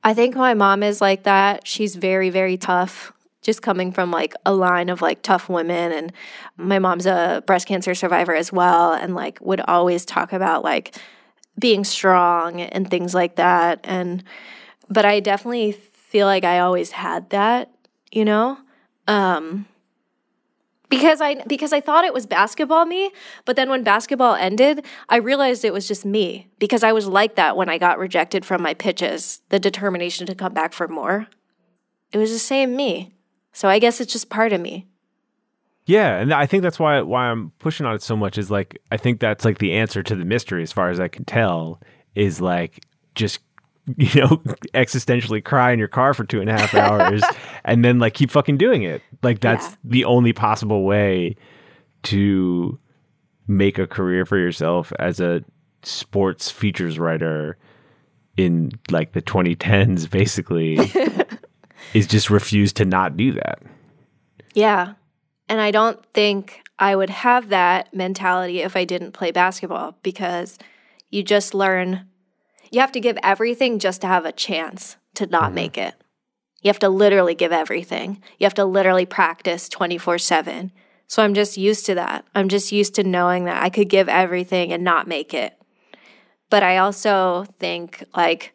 [0.04, 1.66] I think my mom is like that.
[1.66, 6.12] She's very, very tough just coming from like a line of like tough women and
[6.56, 10.96] my mom's a breast cancer survivor as well and like would always talk about like
[11.58, 14.24] being strong and things like that and
[14.88, 17.70] but I definitely feel like I always had that,
[18.10, 18.58] you know?
[19.06, 19.66] Um
[20.88, 23.10] because I because I thought it was basketball me,
[23.46, 27.36] but then when basketball ended, I realized it was just me because I was like
[27.36, 31.28] that when I got rejected from my pitches, the determination to come back for more.
[32.12, 33.14] It was the same me.
[33.52, 34.86] So I guess it's just part of me.
[35.84, 38.80] Yeah, and I think that's why why I'm pushing on it so much is like
[38.90, 41.80] I think that's like the answer to the mystery as far as I can tell
[42.14, 42.84] is like
[43.14, 43.40] just
[43.96, 44.36] you know
[44.74, 47.22] existentially cry in your car for two and a half hours
[47.64, 49.02] and then like keep fucking doing it.
[49.22, 49.76] Like that's yeah.
[49.84, 51.36] the only possible way
[52.04, 52.78] to
[53.48, 55.44] make a career for yourself as a
[55.82, 57.58] sports features writer
[58.36, 60.76] in like the 2010s basically
[61.94, 63.60] is just refuse to not do that.
[64.54, 64.94] Yeah.
[65.48, 70.58] And I don't think I would have that mentality if I didn't play basketball because
[71.10, 72.08] you just learn
[72.72, 75.54] you have to give everything just to have a chance to not mm-hmm.
[75.54, 75.94] make it.
[76.62, 78.22] You have to literally give everything.
[78.38, 80.72] You have to literally practice 24 7.
[81.06, 82.24] So I'm just used to that.
[82.34, 85.54] I'm just used to knowing that I could give everything and not make it.
[86.48, 88.54] But I also think, like,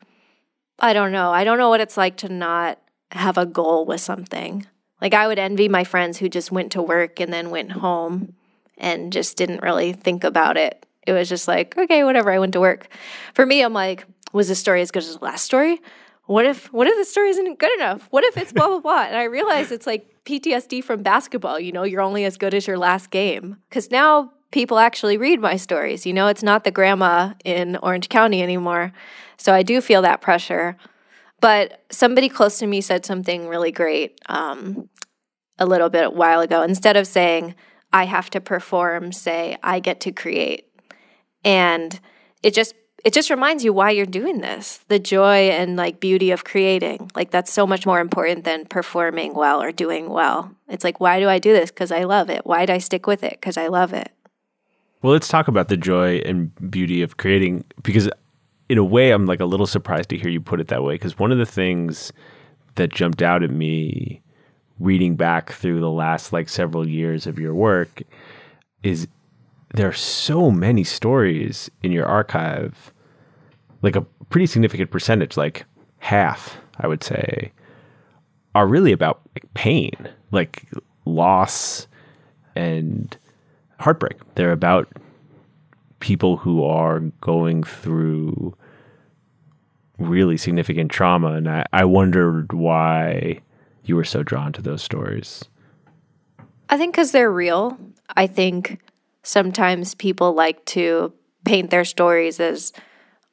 [0.79, 1.31] I don't know.
[1.31, 2.79] I don't know what it's like to not
[3.11, 4.65] have a goal with something.
[5.01, 8.33] Like I would envy my friends who just went to work and then went home
[8.77, 10.85] and just didn't really think about it.
[11.05, 12.89] It was just like, okay, whatever, I went to work.
[13.33, 15.79] For me, I'm like, was this story as good as the last story?
[16.25, 18.07] What if what if the story isn't good enough?
[18.09, 19.03] What if it's blah blah blah?
[19.03, 22.67] And I realize it's like PTSD from basketball, you know, you're only as good as
[22.67, 23.57] your last game.
[23.71, 26.05] Cuz now people actually read my stories.
[26.05, 28.91] You know, it's not the grandma in Orange County anymore.
[29.37, 30.75] So I do feel that pressure.
[31.39, 34.89] But somebody close to me said something really great um,
[35.59, 36.63] a little bit a while ago.
[36.63, 37.55] Instead of saying,
[37.93, 40.67] I have to perform, say, I get to create.
[41.43, 41.99] And
[42.43, 42.73] it just
[43.05, 44.79] it just reminds you why you're doing this.
[44.87, 47.11] The joy and like beauty of creating.
[47.15, 50.51] Like that's so much more important than performing well or doing well.
[50.67, 51.71] It's like why do i do this?
[51.71, 52.45] Because i love it.
[52.45, 53.33] Why do i stick with it?
[53.33, 54.11] Because i love it.
[55.01, 58.09] Well let's talk about the joy and beauty of creating because
[58.69, 60.95] in a way i'm like a little surprised to hear you put it that way
[60.95, 62.11] because one of the things
[62.75, 64.21] that jumped out at me
[64.79, 68.03] reading back through the last like several years of your work
[68.83, 69.07] is
[69.73, 72.93] there are so many stories in your archive
[73.81, 75.65] like a pretty significant percentage, like
[75.99, 77.51] half, I would say,
[78.55, 80.69] are really about like, pain, like
[81.05, 81.87] loss
[82.55, 83.15] and
[83.79, 84.17] heartbreak.
[84.35, 84.87] They're about
[85.99, 88.55] people who are going through
[89.97, 91.33] really significant trauma.
[91.33, 93.41] And I, I wondered why
[93.83, 95.43] you were so drawn to those stories.
[96.69, 97.77] I think because they're real.
[98.15, 98.79] I think
[99.23, 101.13] sometimes people like to
[101.45, 102.73] paint their stories as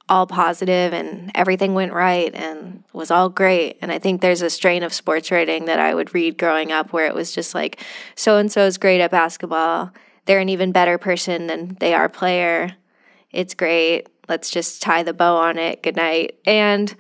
[0.09, 3.79] all positive and everything went right and was all great.
[3.81, 6.93] And I think there's a strain of sports writing that I would read growing up
[6.93, 7.83] where it was just like,
[8.15, 9.93] so and so is great at basketball.
[10.27, 12.77] They're an even better person than they are player.
[13.31, 14.09] It's great.
[14.29, 15.83] Let's just tie the bow on it.
[15.83, 16.39] Good night.
[16.47, 16.95] And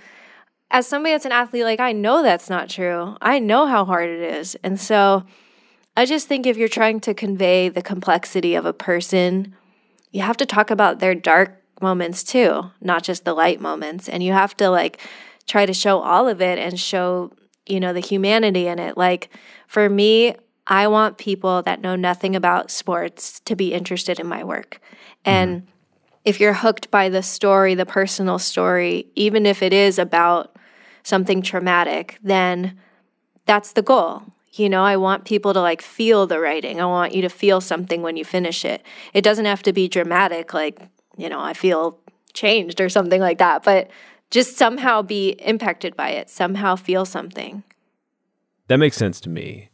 [0.70, 3.16] as somebody that's an athlete, like I know that's not true.
[3.22, 4.56] I know how hard it is.
[4.62, 5.24] And so
[5.96, 9.54] I just think if you're trying to convey the complexity of a person,
[10.10, 14.08] you have to talk about their dark moments too, not just the light moments.
[14.08, 15.00] And you have to like
[15.46, 17.32] try to show all of it and show,
[17.66, 18.96] you know, the humanity in it.
[18.96, 19.30] Like
[19.68, 20.34] for me,
[20.66, 24.80] I want people that know nothing about sports to be interested in my work.
[25.24, 25.70] And mm-hmm.
[26.24, 30.56] if you're hooked by the story, the personal story, even if it is about
[31.02, 32.78] something traumatic, then
[33.46, 34.22] that's the goal.
[34.52, 36.80] You know, I want people to like feel the writing.
[36.80, 38.82] I want you to feel something when you finish it.
[39.12, 40.80] It doesn't have to be dramatic, like
[41.16, 41.98] you know, I feel
[42.32, 43.90] changed or something like that, but
[44.30, 47.62] just somehow be impacted by it, somehow feel something.
[48.68, 49.68] That makes sense to me.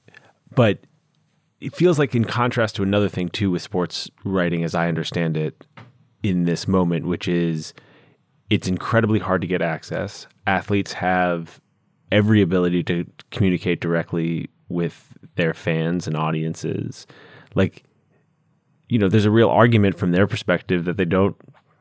[0.61, 0.81] But
[1.63, 5.39] it feels like, in contrast to another thing, too, with sports writing, as I understand
[5.39, 5.65] it,
[6.23, 7.73] in this moment, which is
[8.51, 10.27] it's incredibly hard to get access.
[10.47, 11.63] Athletes have
[12.13, 17.07] every ability to communicate directly with their fans and audiences.
[17.55, 17.85] Like,
[18.91, 21.37] you know, there's a real argument from their perspective that they don't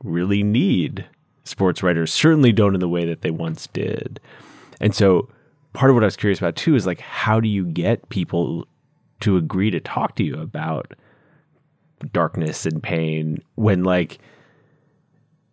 [0.06, 1.06] really need
[1.44, 4.22] sports writers, certainly don't in the way that they once did.
[4.80, 5.28] And so
[5.74, 8.68] part of what I was curious about too is like, how do you get people
[9.22, 10.94] to agree to talk to you about
[12.14, 14.20] darkness and pain when like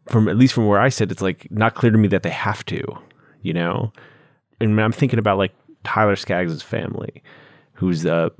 [0.08, 2.30] from at least from where I sit, it's like not clear to me that they
[2.30, 2.82] have to,
[3.42, 3.92] you know?
[4.60, 5.52] And I'm thinking about like
[5.84, 7.22] Tyler Skaggs' family,
[7.72, 8.32] who's the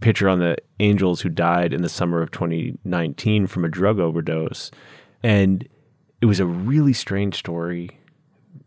[0.00, 4.70] pitcher on the Angels who died in the summer of 2019 from a drug overdose.
[5.22, 5.66] And
[6.20, 7.98] it was a really strange story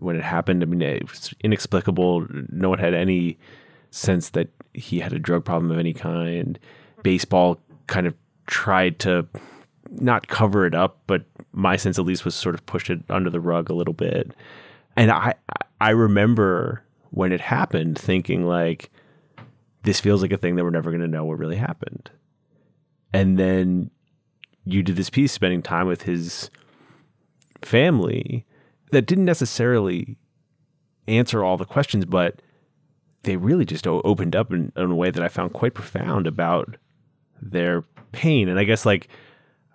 [0.04, 0.62] when it happened.
[0.62, 2.28] I mean, it was inexplicable.
[2.50, 3.38] No one had any
[3.92, 6.60] sense that he had a drug problem of any kind.
[7.04, 8.16] Baseball kind of
[8.48, 9.28] tried to
[9.90, 13.30] not cover it up, but my sense at least was sort of push it under
[13.30, 14.32] the rug a little bit.
[14.96, 15.36] And I
[15.80, 18.90] I remember when it happened thinking like
[19.84, 22.10] this feels like a thing that we're never going to know what really happened.
[23.14, 23.92] And then
[24.66, 26.50] you did this piece spending time with his
[27.62, 28.46] family
[28.94, 30.18] that didn't necessarily
[31.08, 32.42] answer all the questions, but
[33.24, 36.76] they really just opened up in, in, a way that I found quite profound about
[37.42, 38.50] their pain.
[38.50, 39.08] And I guess like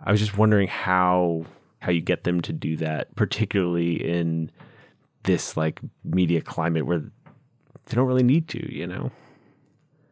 [0.04, 1.44] I was just wondering how
[1.80, 4.50] how you get them to do that, particularly in
[5.24, 9.10] this like media climate where they don't really need to, you know.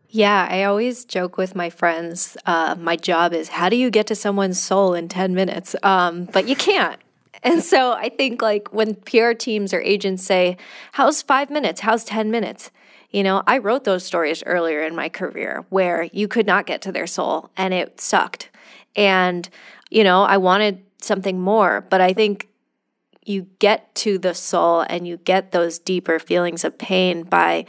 [0.09, 2.37] Yeah, I always joke with my friends.
[2.47, 5.75] Uh, my job is how do you get to someone's soul in 10 minutes?
[5.83, 6.99] Um, but you can't.
[7.43, 10.57] And so I think like when PR teams or agents say,
[10.93, 11.81] How's five minutes?
[11.81, 12.71] How's 10 minutes?
[13.11, 16.83] You know, I wrote those stories earlier in my career where you could not get
[16.83, 18.51] to their soul and it sucked.
[18.95, 19.49] And,
[19.91, 22.49] you know, I wanted something more, but I think
[23.25, 27.67] you get to the soul and you get those deeper feelings of pain by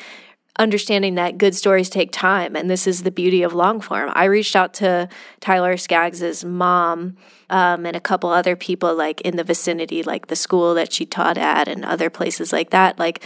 [0.59, 4.11] understanding that good stories take time and this is the beauty of long form.
[4.13, 5.07] I reached out to
[5.39, 7.15] tyler skaggs's mom
[7.49, 11.05] um, and a couple other people like in the vicinity like the school that she
[11.05, 12.97] taught at and other places like that.
[12.97, 13.23] Like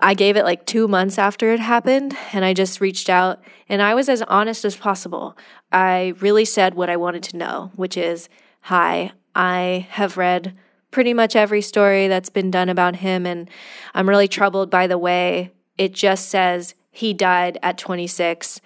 [0.00, 3.80] i gave it like two months after it happened and i just reached out and
[3.80, 5.36] i was as honest as possible.
[5.70, 8.28] I really said what i wanted to know which is
[8.62, 10.54] hi i have read
[10.90, 13.48] pretty much every story that's been done about him and
[13.94, 18.60] i'm really troubled by the way it just says he died at 26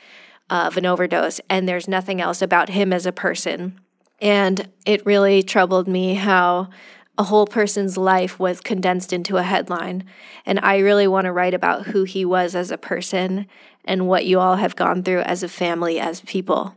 [0.50, 3.80] of an overdose, and there's nothing else about him as a person.
[4.20, 6.68] And it really troubled me how
[7.18, 10.04] a whole person's life was condensed into a headline.
[10.44, 13.46] And I really want to write about who he was as a person
[13.84, 16.74] and what you all have gone through as a family, as people.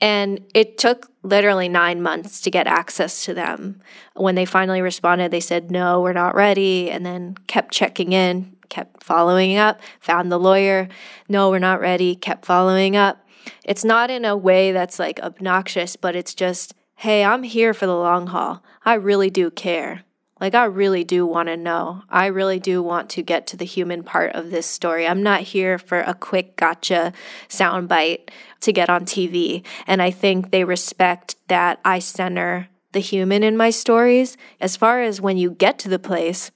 [0.00, 3.80] And it took literally nine months to get access to them.
[4.14, 8.53] When they finally responded, they said, No, we're not ready, and then kept checking in
[8.68, 10.88] kept following up, found the lawyer.
[11.28, 13.26] No, we're not ready, kept following up.
[13.64, 17.86] It's not in a way that's like obnoxious, but it's just, hey, I'm here for
[17.86, 18.62] the long haul.
[18.84, 20.04] I really do care.
[20.40, 22.02] Like, I really do want to know.
[22.10, 25.06] I really do want to get to the human part of this story.
[25.06, 27.12] I'm not here for a quick gotcha
[27.48, 28.28] soundbite
[28.60, 29.64] to get on TV.
[29.86, 34.36] And I think they respect that I center the human in my stories.
[34.60, 36.50] As far as when you get to the place,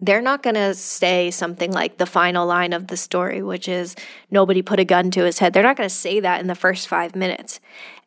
[0.00, 3.94] they're not going to say something like the final line of the story, which is
[4.30, 5.52] nobody put a gun to his head.
[5.52, 7.60] They're not going to say that in the first five minutes.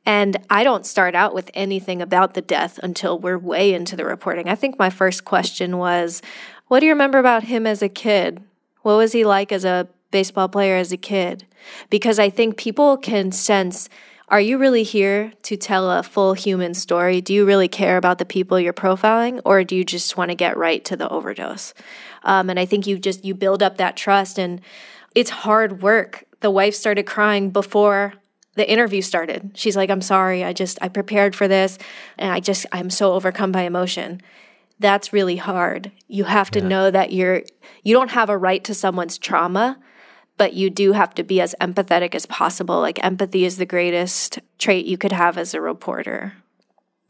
[0.06, 4.06] And I don't start out with anything about the death until we're way into the
[4.06, 4.50] reporting.
[4.50, 6.22] I think my first question was,
[6.68, 8.44] What do you remember about him as a kid?
[8.82, 11.46] What was he like as a baseball player as a kid?
[11.89, 13.88] Because I think people can sense
[14.34, 17.21] are you really here to tell a full human story?
[17.21, 20.36] Do you really care about the people you're profiling, or do you just want to
[20.36, 21.75] get right to the overdose?
[22.23, 24.59] Um, and I think you just you build up that trust, and
[25.13, 26.23] it's hard work.
[26.39, 28.13] The wife started crying before
[28.55, 29.51] the interview started.
[29.53, 30.43] She's like, "I'm sorry.
[30.43, 31.77] I just I prepared for this,
[32.17, 34.19] and I just I'm so overcome by emotion."
[34.79, 35.91] That's really hard.
[36.07, 36.67] You have to yeah.
[36.69, 37.43] know that you're
[37.84, 39.77] you don't have a right to someone's trauma
[40.38, 42.79] but you do have to be as empathetic as possible.
[42.79, 46.34] Like, empathy is the greatest trait you could have as a reporter.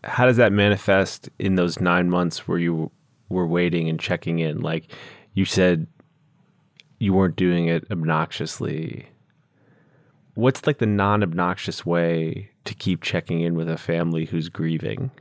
[0.03, 2.91] How does that manifest in those nine months where you
[3.30, 4.61] were waiting and checking in?
[4.61, 4.91] Like,
[5.34, 5.88] you said
[6.99, 9.05] you weren't doing it obnoxiously.
[10.36, 15.11] What's like the non obnoxious way to keep checking in with a family who's grieving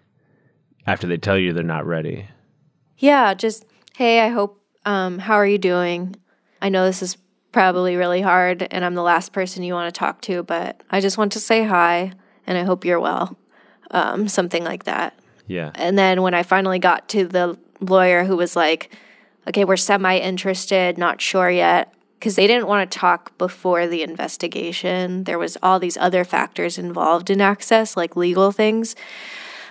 [0.87, 2.27] after they tell you they're not ready?
[2.99, 3.65] Yeah, just,
[3.97, 6.17] hey, I hope, um, how are you doing?
[6.61, 7.17] I know this is
[7.53, 11.01] probably really hard and I'm the last person you want to talk to, but I
[11.01, 12.13] just want to say hi
[12.47, 13.37] and I hope you're well.
[13.91, 15.19] Um, something like that.
[15.47, 15.71] Yeah.
[15.75, 18.95] And then when I finally got to the lawyer who was like,
[19.47, 24.03] okay, we're semi interested, not sure yet, because they didn't want to talk before the
[24.03, 25.25] investigation.
[25.25, 28.95] There was all these other factors involved in access, like legal things.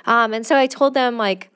[0.06, 1.51] Um, and so I told them, like,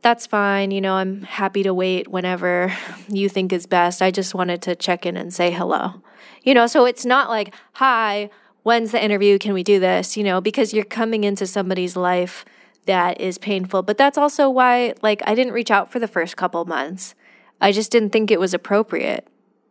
[0.00, 0.70] that's fine.
[0.70, 2.72] You know, I'm happy to wait whenever
[3.08, 4.00] you think is best.
[4.00, 6.02] I just wanted to check in and say hello.
[6.42, 8.30] You know, so it's not like, hi,
[8.62, 9.38] when's the interview?
[9.38, 10.16] Can we do this?
[10.16, 12.44] You know, because you're coming into somebody's life
[12.86, 13.82] that is painful.
[13.82, 17.14] But that's also why, like, I didn't reach out for the first couple months.
[17.60, 19.26] I just didn't think it was appropriate.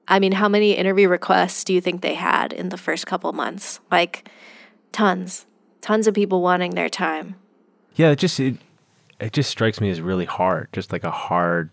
[0.08, 3.32] I mean, how many interview requests do you think they had in the first couple
[3.34, 3.80] months?
[3.92, 4.30] Like,
[4.92, 5.46] tons,
[5.82, 7.36] tons of people wanting their time.
[7.96, 8.58] Yeah, it just it,
[9.20, 11.70] it just strikes me as really hard, just like a hard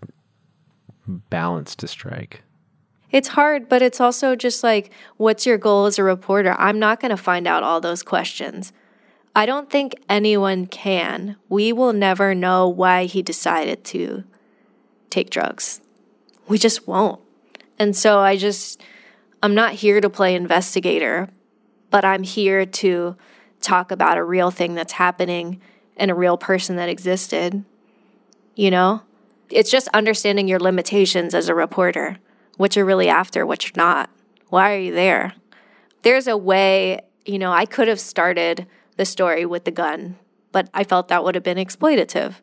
[1.07, 2.43] balance to strike.
[3.11, 6.57] It's hard, but it's also just like, what's your goal as a reporter?
[6.59, 8.73] I'm not going to find out all those questions.
[9.37, 11.37] I don't think anyone can.
[11.49, 14.25] We will never know why he decided to
[15.11, 15.81] take drugs.
[16.49, 17.21] We just won't.
[17.79, 18.83] And so I just,
[19.43, 21.29] I'm not here to play investigator,
[21.91, 23.17] but I'm here to
[23.61, 25.61] talk about a real thing that's happening
[25.97, 27.65] and a real person that existed.
[28.55, 29.03] You know?
[29.51, 32.19] It's just understanding your limitations as a reporter,
[32.57, 34.11] what you're really after, what you're not.
[34.49, 35.35] Why are you there?
[36.03, 38.67] There's a way, you know, I could have started
[38.97, 40.17] the story with the gun,
[40.53, 42.37] but I felt that would have been exploitative.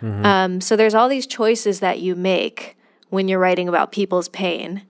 [0.00, 0.24] Mm-hmm.
[0.24, 2.76] Um, so there's all these choices that you make
[3.10, 4.82] when you're writing about people's pain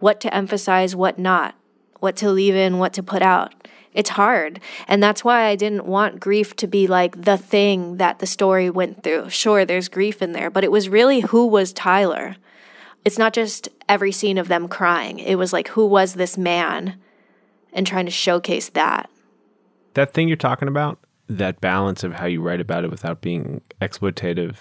[0.00, 1.54] what to emphasize, what not,
[2.00, 3.54] what to leave in, what to put out.
[3.94, 4.60] It's hard.
[4.88, 8.68] And that's why I didn't want grief to be like the thing that the story
[8.68, 9.30] went through.
[9.30, 12.36] Sure, there's grief in there, but it was really who was Tyler.
[13.04, 15.20] It's not just every scene of them crying.
[15.20, 16.98] It was like, who was this man?
[17.72, 19.08] And trying to showcase that.
[19.94, 23.62] That thing you're talking about, that balance of how you write about it without being
[23.80, 24.56] exploitative,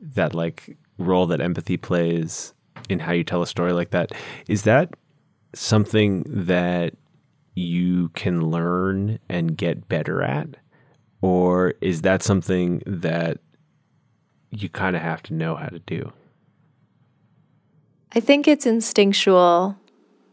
[0.00, 2.52] that like role that empathy plays
[2.88, 4.12] in how you tell a story like that,
[4.48, 4.94] is that
[5.54, 6.94] something that
[7.56, 10.48] you can learn and get better at?
[11.22, 13.38] Or is that something that
[14.50, 16.12] you kind of have to know how to do?
[18.14, 19.76] I think it's instinctual.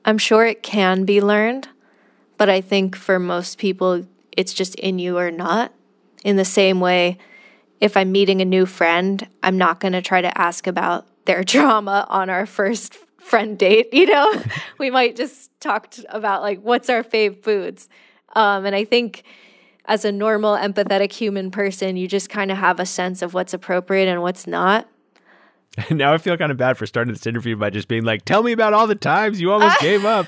[0.06, 1.70] I'm sure it can be learned,
[2.38, 4.06] but I think for most people,
[4.36, 5.74] it's just in you or not.
[6.24, 7.18] In the same way,
[7.80, 11.44] if I'm meeting a new friend, I'm not going to try to ask about their
[11.46, 13.94] trauma on our first friend date.
[13.94, 14.34] You know,
[14.78, 17.90] we might just talk about like what's our fave foods.
[18.36, 19.24] Um, and I think
[19.86, 23.54] as a normal, empathetic human person, you just kind of have a sense of what's
[23.54, 24.88] appropriate and what's not.
[25.92, 28.44] now I feel kind of bad for starting this interview by just being like, "Tell
[28.44, 30.28] me about all the times you almost gave up."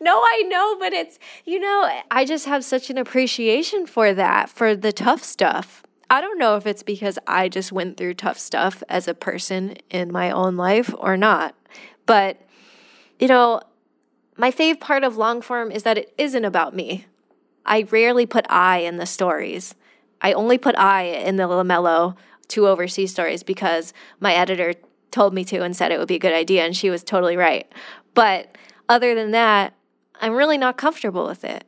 [0.00, 4.50] no, I know, but it's, you know, I just have such an appreciation for that,
[4.50, 5.83] for the tough stuff.
[6.10, 9.76] I don't know if it's because I just went through tough stuff as a person
[9.90, 11.54] in my own life or not.
[12.06, 12.40] But,
[13.18, 13.60] you know,
[14.36, 17.06] my fave part of long form is that it isn't about me.
[17.64, 19.74] I rarely put I in the stories.
[20.20, 22.16] I only put I in the LaMelo
[22.48, 24.74] two overseas stories because my editor
[25.10, 27.36] told me to and said it would be a good idea, and she was totally
[27.36, 27.70] right.
[28.14, 28.56] But
[28.88, 29.74] other than that,
[30.20, 31.64] I'm really not comfortable with it.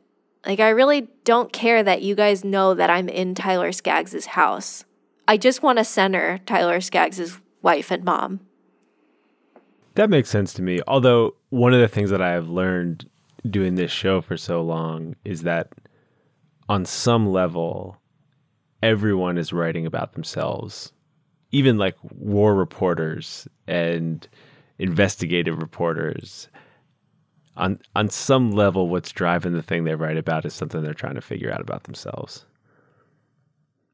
[0.47, 4.85] Like, I really don't care that you guys know that I'm in Tyler Skaggs' house.
[5.27, 8.39] I just want to center Tyler Skaggs' wife and mom.
[9.95, 10.79] That makes sense to me.
[10.87, 13.09] Although, one of the things that I have learned
[13.49, 15.73] doing this show for so long is that
[16.69, 17.97] on some level,
[18.81, 20.93] everyone is writing about themselves.
[21.51, 24.25] Even like war reporters and
[24.79, 26.47] investigative reporters.
[27.57, 31.15] On on some level, what's driving the thing they write about is something they're trying
[31.15, 32.45] to figure out about themselves.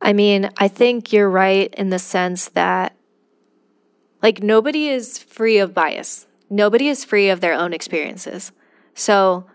[0.01, 2.95] I mean, I think you're right in the sense that
[4.21, 6.27] like nobody is free of bias.
[6.49, 8.51] Nobody is free of their own experiences.
[8.93, 9.45] So,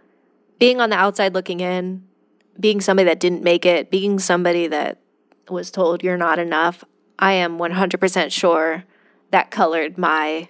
[0.59, 2.05] being on the outside looking in,
[2.59, 4.99] being somebody that didn't make it, being somebody that
[5.49, 6.85] was told you're not enough,
[7.19, 8.85] I am 100% sure
[9.31, 10.49] that colored my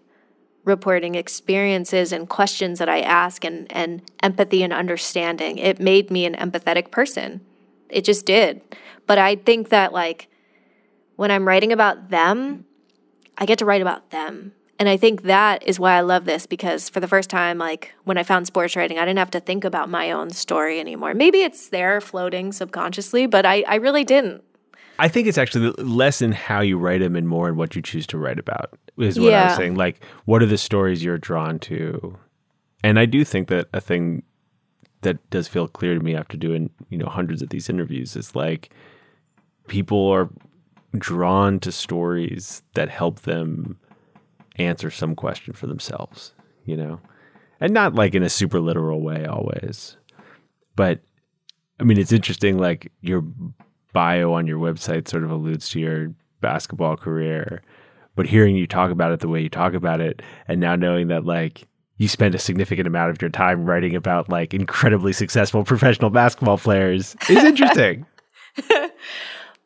[0.69, 5.59] reporting experiences and questions that I ask and, and empathy and understanding.
[5.59, 7.41] It made me an empathetic person.
[7.89, 8.61] It just did.
[9.07, 10.29] But I think that, like,
[11.17, 12.67] when I'm writing about them,
[13.37, 14.53] I get to write about them.
[14.79, 17.93] And I think that is why I love this because for the first time, like
[18.05, 21.15] when I found sports writing, I didn't have to think about my own story anymore.
[21.15, 24.45] Maybe it's there floating subconsciously, but I, I really didn't.
[24.99, 27.83] I think it's actually less in how you write them and more in what you
[27.83, 29.43] choose to write about, is what yeah.
[29.43, 29.77] I was saying.
[29.77, 32.19] Like, what are the stories you're drawn to?
[32.83, 34.23] And I do think that a thing
[35.03, 38.35] that does feel clear to me after doing, you know, hundreds of these interviews is
[38.35, 38.71] like
[39.69, 40.29] people are
[40.97, 43.79] drawn to stories that help them
[44.57, 46.35] answer some question for themselves,
[46.65, 47.01] you know?
[47.61, 49.97] And not like in a super literal way always.
[50.75, 51.01] But
[51.79, 53.25] I mean, it's interesting, like your
[53.93, 57.63] bio on your website sort of alludes to your basketball career.
[58.15, 61.09] But hearing you talk about it the way you talk about it, and now knowing
[61.09, 61.69] that, like,
[61.99, 66.59] you spend a significant amount of your time writing about like incredibly successful professional basketball
[66.59, 68.07] players is interesting.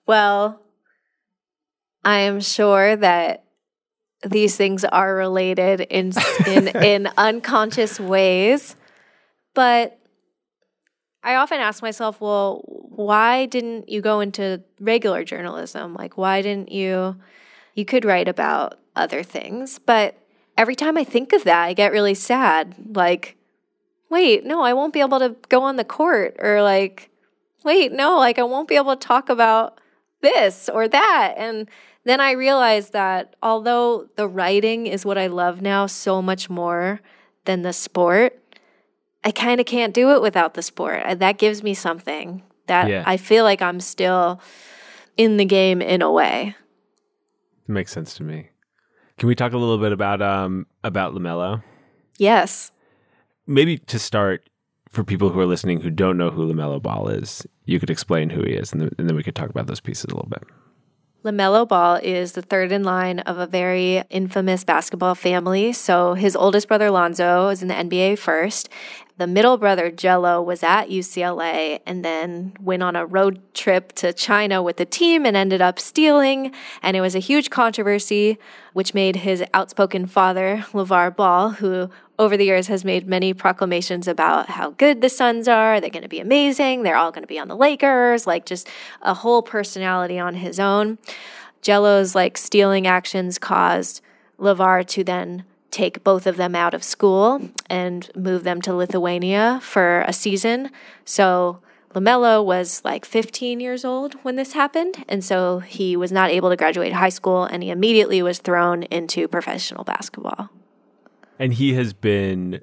[0.06, 0.60] well,
[2.04, 3.44] I am sure that
[4.26, 6.12] these things are related in
[6.46, 8.76] in in unconscious ways.
[9.54, 9.98] But
[11.22, 12.64] I often ask myself, well,
[12.96, 15.94] why didn't you go into regular journalism?
[15.94, 17.16] Like why didn't you
[17.74, 20.16] you could write about other things, but
[20.58, 22.74] every time I think of that, I get really sad.
[22.94, 23.36] Like,
[24.10, 27.10] wait, no, I won't be able to go on the court or like
[27.64, 29.78] wait, no, like I won't be able to talk about
[30.20, 31.68] this or that and
[32.04, 37.00] then I realized that although the writing is what I love now so much more
[37.44, 38.38] than the sport,
[39.24, 41.20] I kind of can't do it without the sport.
[41.20, 43.04] That gives me something that yeah.
[43.06, 44.40] I feel like I'm still
[45.16, 46.54] in the game in a way.
[47.68, 48.48] It makes sense to me.
[49.18, 51.62] Can we talk a little bit about um about LaMelo?
[52.18, 52.72] Yes.
[53.46, 54.48] Maybe to start,
[54.88, 58.30] for people who are listening who don't know who LaMelo Ball is, you could explain
[58.30, 60.44] who he is, and, and then we could talk about those pieces a little bit.
[61.24, 65.72] LaMelo Ball is the third in line of a very infamous basketball family.
[65.72, 68.68] So his oldest brother Lonzo is in the NBA first.
[69.18, 74.12] The middle brother Gelo, was at UCLA and then went on a road trip to
[74.12, 76.52] China with the team and ended up stealing.
[76.82, 78.36] And it was a huge controversy,
[78.72, 81.88] which made his outspoken father, LeVar Ball, who
[82.22, 85.80] over the years has made many proclamations about how good the sons are.
[85.80, 86.84] They're going to be amazing.
[86.84, 88.68] They're all going to be on the Lakers, like just
[89.02, 90.98] a whole personality on his own.
[91.62, 94.00] Gelo's like stealing actions caused
[94.38, 95.42] LeVar to then
[95.72, 100.70] take both of them out of school and move them to Lithuania for a season.
[101.04, 101.60] So
[101.92, 105.04] LaMelo was like 15 years old when this happened.
[105.08, 108.84] And so he was not able to graduate high school and he immediately was thrown
[108.84, 110.50] into professional basketball.
[111.38, 112.60] And he has been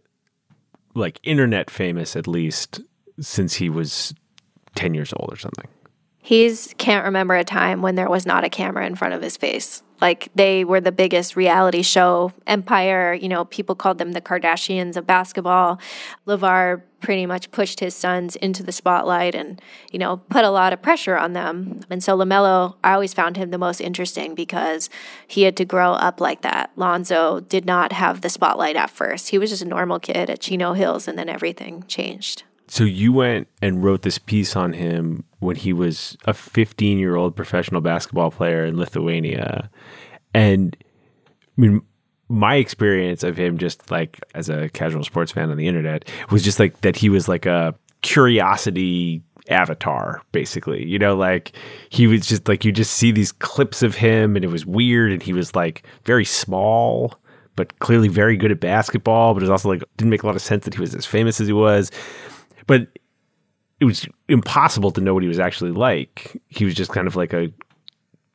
[0.95, 2.82] like internet famous at least
[3.20, 4.13] since he was
[4.76, 5.67] 10 years old or something.
[6.30, 9.36] He's can't remember a time when there was not a camera in front of his
[9.36, 9.82] face.
[9.99, 13.15] Like they were the biggest reality show empire.
[13.15, 15.80] You know, people called them the Kardashians of basketball.
[16.27, 19.59] LeVar pretty much pushed his sons into the spotlight and,
[19.91, 21.80] you know, put a lot of pressure on them.
[21.89, 24.88] And so LaMelo, I always found him the most interesting because
[25.27, 26.69] he had to grow up like that.
[26.75, 29.30] Lonzo did not have the spotlight at first.
[29.30, 32.43] He was just a normal kid at Chino Hills and then everything changed.
[32.70, 37.15] So you went and wrote this piece on him when he was a 15 year
[37.15, 39.70] old professional basketball player in Lithuania.
[40.34, 40.78] And
[41.57, 41.82] I mean,
[42.30, 46.43] my experience of him just like as a casual sports fan on the internet was
[46.43, 51.53] just like that he was like a curiosity avatar basically you know like
[51.89, 55.11] he was just like you just see these clips of him and it was weird
[55.11, 57.15] and he was like very small
[57.55, 60.36] but clearly very good at basketball but it was also like didn't make a lot
[60.36, 61.89] of sense that he was as famous as he was
[62.70, 62.88] but
[63.82, 67.15] it was impossible to know what he was actually like he was just kind of
[67.15, 67.51] like a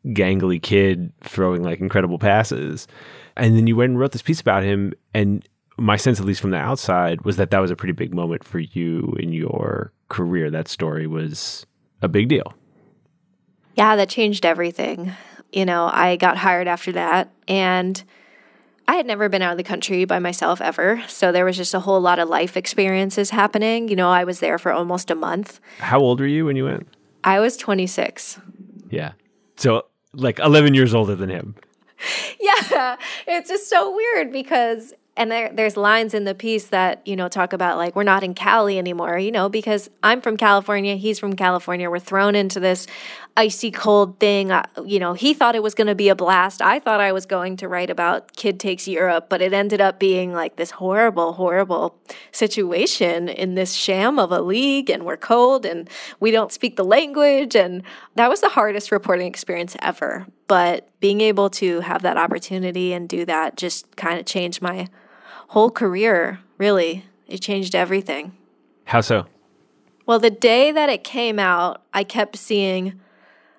[0.09, 2.87] gangly kid throwing like incredible passes
[3.37, 4.93] and then you went and wrote this piece about him.
[5.12, 8.14] And my sense, at least from the outside, was that that was a pretty big
[8.14, 10.51] moment for you in your career.
[10.51, 11.66] That story was
[12.03, 12.55] a big deal.
[13.74, 15.12] Yeah, that changed everything.
[15.53, 18.03] You know, I got hired after that and
[18.87, 21.03] I had never been out of the country by myself ever.
[21.09, 23.89] So there was just a whole lot of life experiences happening.
[23.89, 25.61] You know, I was there for almost a month.
[25.78, 26.87] How old were you when you went?
[27.24, 28.39] I was 26.
[28.91, 29.12] Yeah.
[29.57, 31.55] So like 11 years older than him.
[32.41, 37.15] yeah, it's just so weird because and there, there's lines in the piece that you
[37.15, 40.97] know talk about like we're not in Cali anymore, you know, because I'm from California,
[40.97, 41.89] he's from California.
[41.89, 42.87] We're thrown into this
[43.37, 44.51] icy cold thing.
[44.51, 46.61] Uh, you know, he thought it was going to be a blast.
[46.61, 50.01] I thought I was going to write about kid takes Europe, but it ended up
[50.01, 51.97] being like this horrible, horrible
[52.33, 55.89] situation in this sham of a league, and we're cold and
[56.19, 57.85] we don't speak the language, and
[58.17, 60.27] that was the hardest reporting experience ever.
[60.49, 64.89] But being able to have that opportunity and do that just kind of changed my
[65.55, 67.05] whole career, really.
[67.28, 68.32] It changed everything.
[68.86, 69.26] How so?
[70.05, 73.00] Well, the day that it came out, I kept seeing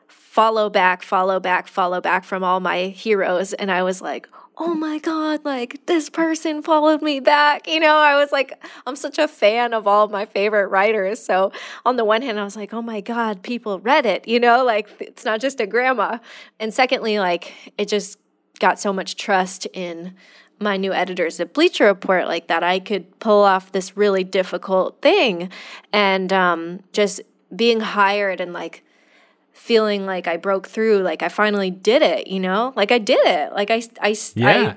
[0.10, 3.54] follow back, follow back, follow back from all my heroes.
[3.54, 4.28] And I was like,
[4.58, 7.66] oh my God, like this person followed me back.
[7.66, 11.22] You know, I was like, I'm such a fan of all of my favorite writers.
[11.24, 11.54] So
[11.86, 14.66] on the one hand, I was like, oh my God, people read it, you know,
[14.66, 16.18] like it's not just a grandma.
[16.60, 18.20] And secondly, like it just
[18.60, 20.14] got so much trust in
[20.60, 25.02] my new editors at Bleacher Report like that I could pull off this really difficult
[25.02, 25.50] thing.
[25.92, 27.22] And um, just
[27.56, 28.84] being hired and like
[29.52, 32.74] feeling like I broke through like I finally did it you know?
[32.76, 33.54] Like I did it.
[33.54, 34.76] Like I I yeah.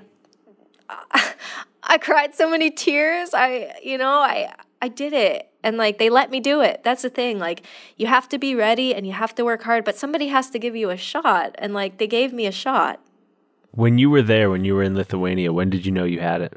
[0.89, 1.35] I,
[1.83, 3.31] I cried so many tears.
[3.35, 5.51] I you know I I did it.
[5.63, 6.83] And like they let me do it.
[6.85, 7.39] That's the thing.
[7.39, 7.63] Like
[7.97, 10.59] you have to be ready and you have to work hard but somebody has to
[10.59, 11.55] give you a shot.
[11.59, 13.01] And like they gave me a shot
[13.79, 16.41] when you were there, when you were in Lithuania, when did you know you had
[16.41, 16.53] it?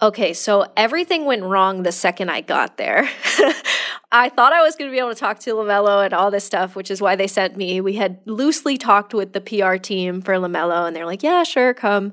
[0.00, 3.08] Okay, so everything went wrong the second I got there.
[4.12, 6.44] I thought I was going to be able to talk to LaMelo and all this
[6.44, 7.80] stuff, which is why they sent me.
[7.80, 11.74] We had loosely talked with the PR team for LaMelo, and they're like, yeah, sure,
[11.74, 12.12] come.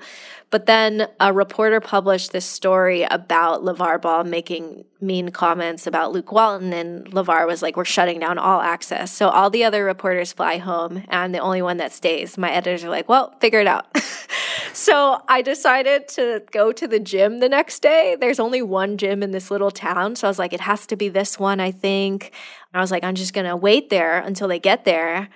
[0.52, 6.34] But then a reporter published this story about LeVar Ball making mean comments about Luke
[6.34, 9.14] Walton, and LeVar was like, We're shutting down all access.
[9.14, 12.38] So all the other reporters fly home, and the only one that stays.
[12.38, 13.98] My editors are like, Well, figure it out.
[14.74, 18.18] so I decided to go to the gym the next day.
[18.20, 20.18] There's only one gym in this little town.
[20.18, 22.34] So I was like, It has to be this one, I think.
[22.74, 25.30] And I was like, I'm just going to wait there until they get there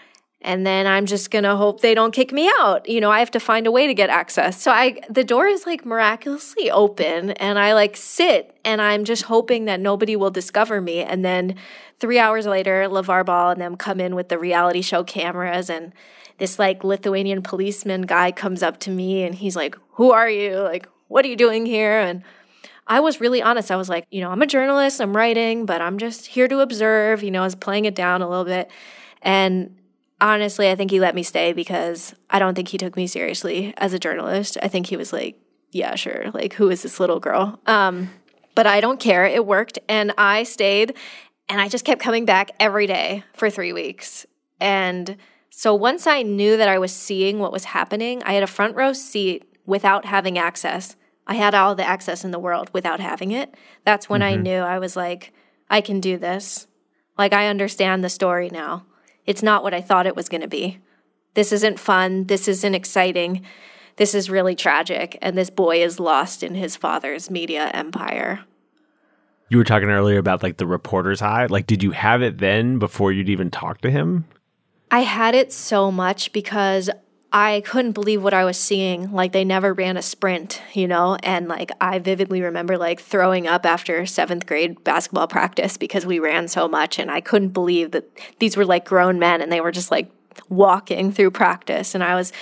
[0.46, 2.88] and then I'm just going to hope they don't kick me out.
[2.88, 4.62] You know, I have to find a way to get access.
[4.62, 9.24] So I the door is like miraculously open and I like sit and I'm just
[9.24, 11.56] hoping that nobody will discover me and then
[12.00, 15.94] 3 hours later LeVar Ball and them come in with the reality show cameras and
[16.38, 20.60] this like Lithuanian policeman guy comes up to me and he's like, "Who are you?
[20.60, 22.24] Like, what are you doing here?" and
[22.88, 23.72] I was really honest.
[23.72, 26.60] I was like, you know, I'm a journalist, I'm writing, but I'm just here to
[26.60, 28.70] observe, you know, I was playing it down a little bit.
[29.24, 29.76] And
[30.22, 33.74] honestly, I think he let me stay because I don't think he took me seriously
[33.78, 34.58] as a journalist.
[34.62, 35.38] I think he was like,
[35.72, 36.32] yeah, sure.
[36.34, 37.60] Like, who is this little girl?
[37.66, 38.10] Um,
[38.56, 39.26] but I don't care.
[39.26, 39.80] It worked.
[39.90, 40.96] And I stayed
[41.50, 44.26] and I just kept coming back every day for three weeks.
[44.60, 45.18] And
[45.50, 48.76] so once I knew that I was seeing what was happening, I had a front
[48.76, 50.96] row seat without having access
[51.28, 53.54] I had all the access in the world without having it.
[53.84, 54.42] That's when I Mhm.
[54.42, 55.34] knew I was like,
[55.70, 56.68] I can do this.
[57.18, 58.86] Like, I understand the story now.
[59.26, 60.80] It's not what I thought it was going to be.
[61.34, 62.26] This isn't fun.
[62.26, 63.46] This isn't exciting.
[63.98, 65.18] This is really tragic.
[65.22, 68.42] And this boy is lost in his father's media empire.
[69.50, 71.46] You were talking earlier about like the reporter's high.
[71.46, 74.26] Like, did you have it then before you'd even talk to him?
[74.92, 76.90] I had it so much because
[77.32, 79.12] I couldn't believe what I was seeing.
[79.12, 81.18] Like they never ran a sprint, you know?
[81.24, 86.20] And like I vividly remember like throwing up after seventh grade basketball practice because we
[86.20, 88.10] ran so much and I couldn't believe that
[88.40, 90.10] these were like grown men and they were just like
[90.50, 92.34] walking through practice and I was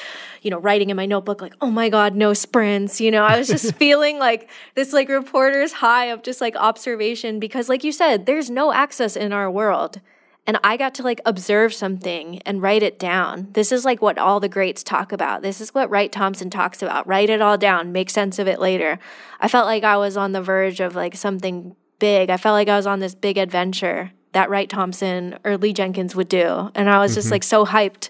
[0.41, 3.37] you know writing in my notebook like oh my god no sprints you know I
[3.37, 7.91] was just feeling like this like reporter's high of just like observation because like you
[7.91, 10.01] said there's no access in our world
[10.45, 13.47] and I got to like observe something and write it down.
[13.53, 15.41] This is like what all the greats talk about.
[15.41, 17.07] This is what Wright Thompson talks about.
[17.07, 18.99] Write it all down, make sense of it later.
[19.39, 22.29] I felt like I was on the verge of like something big.
[22.29, 26.15] I felt like I was on this big adventure that Wright Thompson or Lee Jenkins
[26.15, 26.71] would do.
[26.73, 27.31] And I was just Mhm.
[27.31, 28.09] like so hyped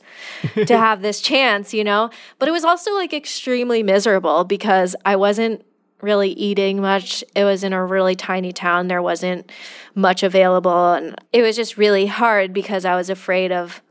[0.68, 2.10] to have this chance, you know?
[2.40, 5.64] But it was also like extremely miserable because I wasn't
[6.04, 7.24] really eating much.
[7.36, 8.88] It was in a really tiny town.
[8.88, 9.52] There wasn't
[9.96, 10.94] much available.
[10.94, 13.82] And it was just really hard because I was afraid of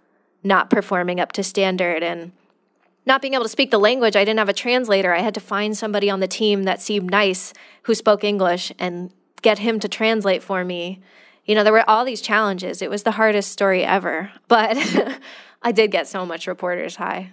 [0.45, 2.33] not performing up to standard and
[3.07, 4.15] not being able to speak the language.
[4.15, 5.13] I didn't have a translator.
[5.15, 7.53] I had to find somebody on the team that seemed nice
[7.83, 11.01] who spoke English and get him to translate for me.
[11.45, 12.83] You know, there were all these challenges.
[12.83, 14.31] It was the hardest story ever.
[14.49, 14.77] But
[15.63, 17.33] I did get so much reporter's high.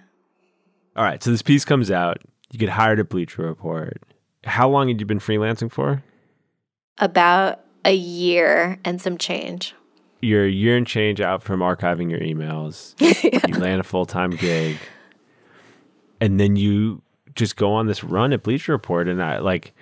[0.96, 1.22] All right.
[1.22, 2.18] So this piece comes out.
[2.52, 4.02] You get hired at Bleacher Report.
[4.44, 6.02] How long had you been freelancing for?
[6.98, 9.74] About a year and some change.
[10.22, 12.94] You're a year and change out from archiving your emails.
[13.48, 14.76] You land a full time gig.
[16.20, 17.02] And then you
[17.34, 19.08] just go on this run at Bleacher Report.
[19.08, 19.72] And I like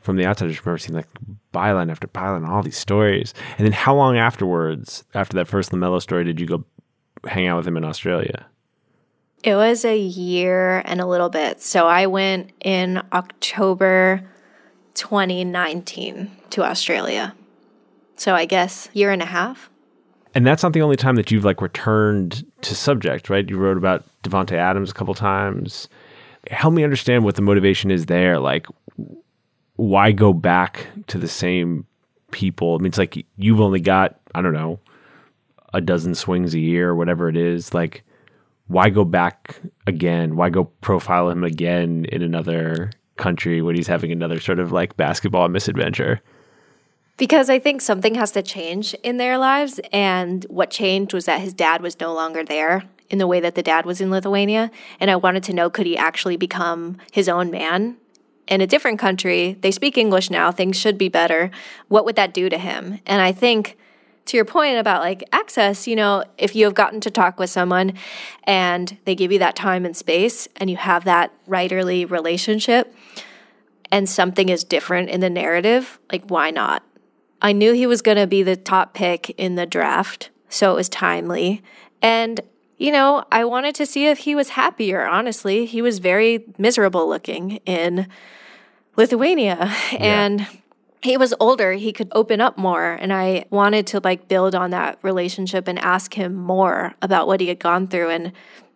[0.00, 1.08] from the outside, I just remember seeing like
[1.52, 3.34] byline after byline, all these stories.
[3.58, 6.64] And then how long afterwards, after that first LaMelo story, did you go
[7.26, 8.46] hang out with him in Australia?
[9.44, 11.60] It was a year and a little bit.
[11.60, 14.22] So I went in October
[14.94, 17.34] 2019 to Australia.
[18.16, 19.68] So I guess year and a half.
[20.34, 23.48] And that's not the only time that you've like returned to subject, right?
[23.48, 25.90] You wrote about Davante Adams a couple times.
[26.50, 28.38] Help me understand what the motivation is there.
[28.38, 28.66] Like,
[29.76, 31.84] why go back to the same
[32.30, 32.76] people?
[32.76, 34.80] I mean, it's like you've only got I don't know
[35.74, 37.74] a dozen swings a year or whatever it is.
[37.74, 38.04] Like,
[38.66, 40.36] why go back again?
[40.36, 44.96] Why go profile him again in another country when he's having another sort of like
[44.96, 46.20] basketball misadventure?
[47.16, 49.80] Because I think something has to change in their lives.
[49.92, 53.54] And what changed was that his dad was no longer there in the way that
[53.54, 54.70] the dad was in Lithuania.
[54.98, 57.98] And I wanted to know could he actually become his own man
[58.48, 59.58] in a different country?
[59.60, 61.50] They speak English now, things should be better.
[61.88, 62.98] What would that do to him?
[63.06, 63.76] And I think
[64.26, 67.50] to your point about like access, you know, if you have gotten to talk with
[67.50, 67.92] someone
[68.44, 72.94] and they give you that time and space and you have that writerly relationship
[73.90, 76.82] and something is different in the narrative, like why not?
[77.42, 80.76] I knew he was going to be the top pick in the draft, so it
[80.76, 81.62] was timely.
[82.00, 82.40] And
[82.76, 85.64] you know, I wanted to see if he was happier, honestly.
[85.64, 88.08] He was very miserable looking in
[88.96, 90.46] Lithuania and
[91.04, 94.70] he was older, he could open up more and I wanted to like build on
[94.70, 98.32] that relationship and ask him more about what he had gone through and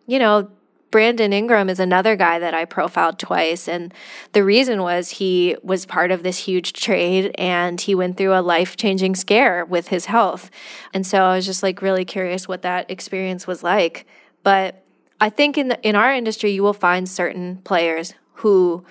[0.07, 0.51] you know,
[0.91, 3.69] Brandon Ingram is another guy that I profiled twice.
[3.69, 3.93] And
[4.33, 8.41] the reason was he was part of this huge trade and he went through a
[8.41, 10.51] life changing scare with his health.
[10.95, 14.07] And so I was just like really curious what that experience was like.
[14.43, 14.83] But
[15.21, 18.87] I think in the, in our industry, you will find certain players who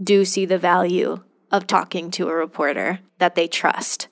[0.00, 4.08] do see the value of talking to a reporter that they trust.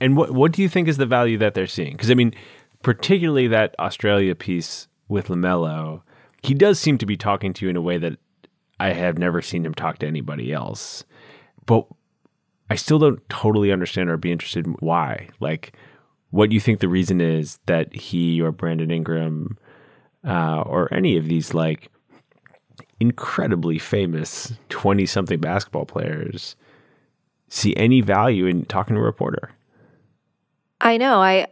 [0.00, 1.92] And what what do you think is the value that they're seeing?
[1.92, 2.34] Because I mean,
[2.82, 6.02] particularly that Australia piece with LaMelo,
[6.42, 8.18] he does seem to be talking to you in a way that
[8.78, 11.04] I have never seen him talk to anybody else.
[11.64, 11.86] But
[12.68, 15.28] I still don't totally understand or be interested in why.
[15.40, 15.74] Like,
[16.30, 19.56] what do you think the reason is that he or Brandon Ingram
[20.26, 21.90] uh, or any of these like
[22.98, 26.56] incredibly famous 20 something basketball players
[27.48, 29.50] see any value in talking to a reporter.
[30.80, 31.20] I know.
[31.20, 31.48] I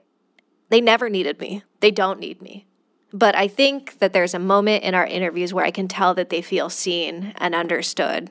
[0.71, 1.63] they never needed me.
[1.81, 2.67] They don't need me.
[3.13, 6.31] But I think that there's a moment in our interviews where I can tell that
[6.31, 8.31] they feel seen and understood.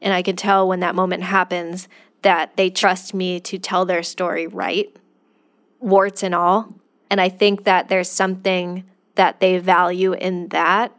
[0.00, 1.86] And I can tell when that moment happens
[2.22, 4.94] that they trust me to tell their story right,
[5.80, 6.74] warts and all.
[7.10, 8.84] And I think that there's something
[9.16, 10.92] that they value in that.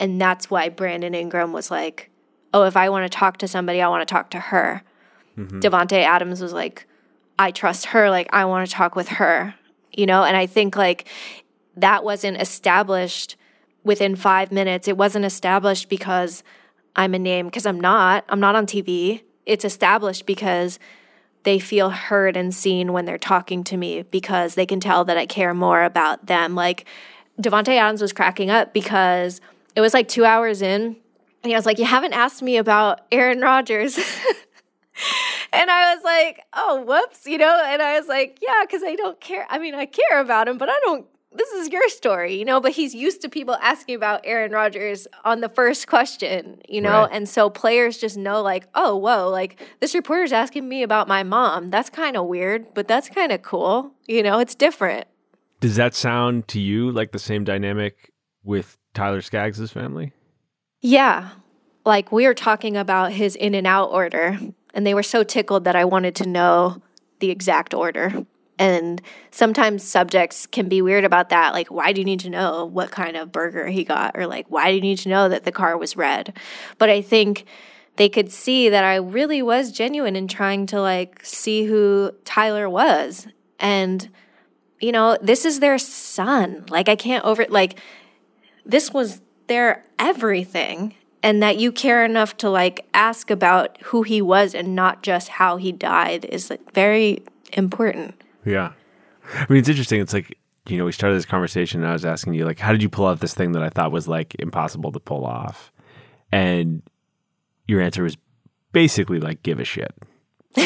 [0.00, 2.10] And that's why Brandon Ingram was like,
[2.52, 4.82] oh, if I want to talk to somebody, I want to talk to her.
[5.38, 5.60] Mm-hmm.
[5.60, 6.86] Davante Adams was like,
[7.38, 8.10] I trust her.
[8.10, 9.54] Like, I want to talk with her,
[9.92, 10.24] you know?
[10.24, 11.06] And I think like
[11.76, 13.36] that wasn't established
[13.84, 14.88] within five minutes.
[14.88, 16.42] It wasn't established because
[16.96, 18.24] I'm a name, because I'm not.
[18.28, 19.22] I'm not on TV.
[19.46, 20.78] It's established because
[21.44, 25.16] they feel heard and seen when they're talking to me because they can tell that
[25.16, 26.54] I care more about them.
[26.56, 26.84] Like,
[27.40, 29.40] Davante Adams was cracking up because
[29.76, 30.96] it was like two hours in,
[31.42, 33.98] and he was like, You haven't asked me about Aaron Rodgers.
[35.52, 37.62] and I was like, oh, whoops, you know?
[37.66, 39.46] And I was like, yeah, because I don't care.
[39.50, 41.06] I mean, I care about him, but I don't.
[41.30, 42.60] This is your story, you know?
[42.60, 47.02] But he's used to people asking about Aaron Rodgers on the first question, you know?
[47.02, 47.10] Right.
[47.12, 51.22] And so players just know, like, oh, whoa, like this reporter's asking me about my
[51.22, 51.68] mom.
[51.68, 53.92] That's kind of weird, but that's kind of cool.
[54.06, 55.06] You know, it's different.
[55.60, 60.12] Does that sound to you like the same dynamic with Tyler Skaggs' family?
[60.80, 61.30] Yeah.
[61.84, 64.38] Like we are talking about his in and out order,
[64.78, 66.80] and they were so tickled that I wanted to know
[67.18, 68.24] the exact order.
[68.60, 69.02] And
[69.32, 71.52] sometimes subjects can be weird about that.
[71.52, 74.16] Like, why do you need to know what kind of burger he got?
[74.16, 76.38] Or, like, why do you need to know that the car was red?
[76.78, 77.44] But I think
[77.96, 82.70] they could see that I really was genuine in trying to, like, see who Tyler
[82.70, 83.26] was.
[83.58, 84.08] And,
[84.78, 86.66] you know, this is their son.
[86.68, 87.80] Like, I can't over, like,
[88.64, 94.22] this was their everything and that you care enough to like ask about who he
[94.22, 98.14] was and not just how he died is like very important
[98.44, 98.72] Yeah.
[99.34, 100.00] I mean, it's interesting.
[100.00, 100.38] It's like,
[100.68, 102.88] you know, we started this conversation and I was asking you, like, how did you
[102.88, 105.72] pull off this thing that I thought was like impossible to pull off?
[106.32, 106.82] And
[107.66, 108.16] your answer was
[108.72, 109.94] basically like, give a shit.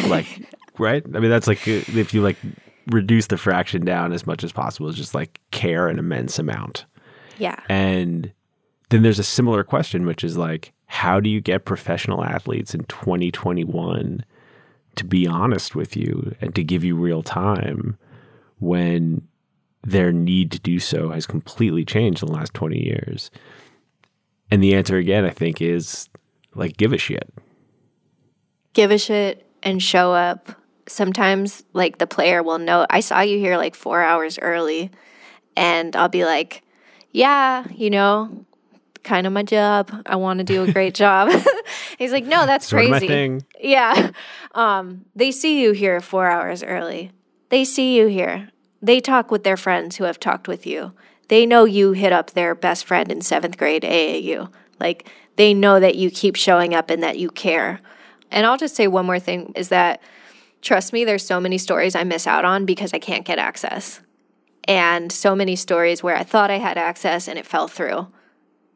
[0.07, 0.27] Like,
[0.79, 1.05] right?
[1.05, 2.37] I mean, that's like, uh, if you like
[2.87, 6.85] reduce the fraction down as much as possible, it's just like care an immense amount.
[7.39, 8.33] yeah And
[8.93, 12.85] then there's a similar question, which is like, how do you get professional athletes in
[12.85, 14.25] 2021
[14.95, 17.97] to be honest with you and to give you real time
[18.61, 19.27] when
[19.83, 23.31] their need to do so has completely changed in the last 20 years?
[24.51, 26.09] And the answer again, I think, is
[26.55, 27.33] like, give a shit.
[28.75, 30.51] give a shit and show up
[30.89, 34.91] sometimes like the player will know i saw you here like four hours early
[35.57, 36.63] and i'll be like
[37.13, 38.45] yeah you know
[39.05, 39.91] kind of my job.
[40.07, 41.31] I want to do a great job.
[41.99, 43.41] He's like no that's Sort crazy.
[43.61, 44.11] yeah.
[44.55, 47.11] Um, they see you here four hours early.
[47.49, 48.49] They see you here.
[48.81, 50.93] They talk with their friends who have talked with you.
[51.29, 54.51] They know you hit up their best friend in seventh grade aau
[54.81, 57.81] like they know that you keep showing up and that you care.
[58.31, 60.03] And i'll just say one more thing is that
[60.61, 64.01] trust me there's so many stories i miss out on because i can't get access.
[64.69, 68.09] And so many stories where i thought i had access and it fell through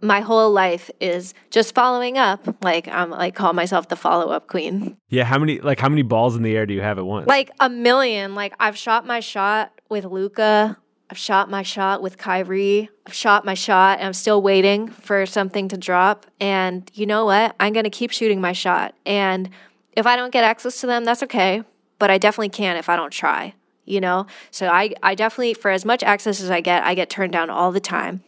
[0.07, 2.63] my whole life is just following up.
[2.63, 4.97] Like I'm like call myself the follow up queen.
[5.09, 5.25] Yeah.
[5.25, 7.27] How many, like, how many balls in the air do you have at once?
[7.27, 8.35] Like a million.
[8.35, 10.79] Like I've shot my shot with Luka.
[11.09, 12.91] I've shot my shot with Kyrie.
[13.07, 16.27] I've shot my shot and I'm still waiting for something to drop.
[16.41, 17.55] And you know what?
[17.61, 18.95] I'm gonna keep shooting my shot.
[19.05, 19.51] And
[19.93, 21.63] if I don't get access to them, that's okay.
[21.99, 23.55] But I definitely can if I don't try.
[23.85, 24.27] You know?
[24.51, 27.51] So I, I definitely for as much access as I get, I get turned down
[27.51, 28.25] all the time.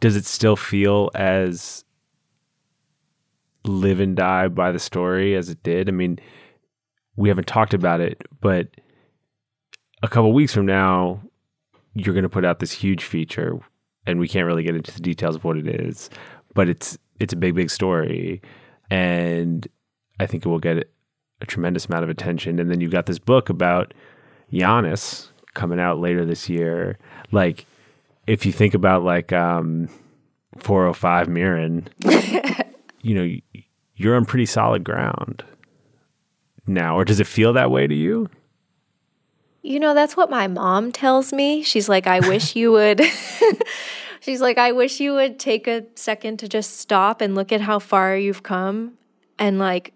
[0.00, 1.84] Does it still feel as
[3.64, 5.88] live and die by the story as it did?
[5.88, 6.18] I mean,
[7.16, 8.68] we haven't talked about it, but
[10.02, 11.20] a couple weeks from now,
[11.94, 13.58] you're going to put out this huge feature,
[14.06, 16.10] and we can't really get into the details of what it is,
[16.54, 18.40] but it's it's a big, big story,
[18.90, 19.66] and
[20.20, 20.88] I think it will get
[21.40, 22.58] a tremendous amount of attention.
[22.58, 23.94] And then you've got this book about
[24.52, 26.98] Giannis coming out later this year,
[27.32, 27.66] like
[28.28, 29.88] if you think about like um
[30.58, 31.88] 405 Mirin,
[33.02, 33.62] you know,
[33.96, 35.44] you're on pretty solid ground
[36.66, 36.96] now.
[36.96, 38.28] Or does it feel that way to you?
[39.62, 41.62] You know, that's what my mom tells me.
[41.62, 43.02] She's like, I wish you would.
[44.20, 47.60] She's like, I wish you would take a second to just stop and look at
[47.60, 48.94] how far you've come
[49.38, 49.94] and like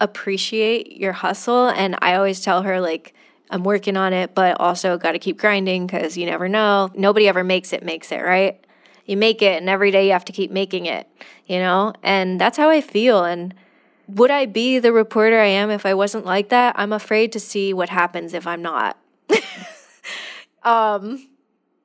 [0.00, 1.68] appreciate your hustle.
[1.68, 3.14] And I always tell her, like,
[3.50, 6.90] I'm working on it, but also got to keep grinding because you never know.
[6.94, 8.62] Nobody ever makes it, makes it, right?
[9.06, 11.08] You make it, and every day you have to keep making it,
[11.46, 11.94] you know?
[12.02, 13.24] And that's how I feel.
[13.24, 13.54] And
[14.06, 16.74] would I be the reporter I am if I wasn't like that?
[16.78, 18.98] I'm afraid to see what happens if I'm not.
[20.62, 21.26] um,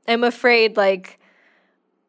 [0.06, 1.20] I'm afraid, like,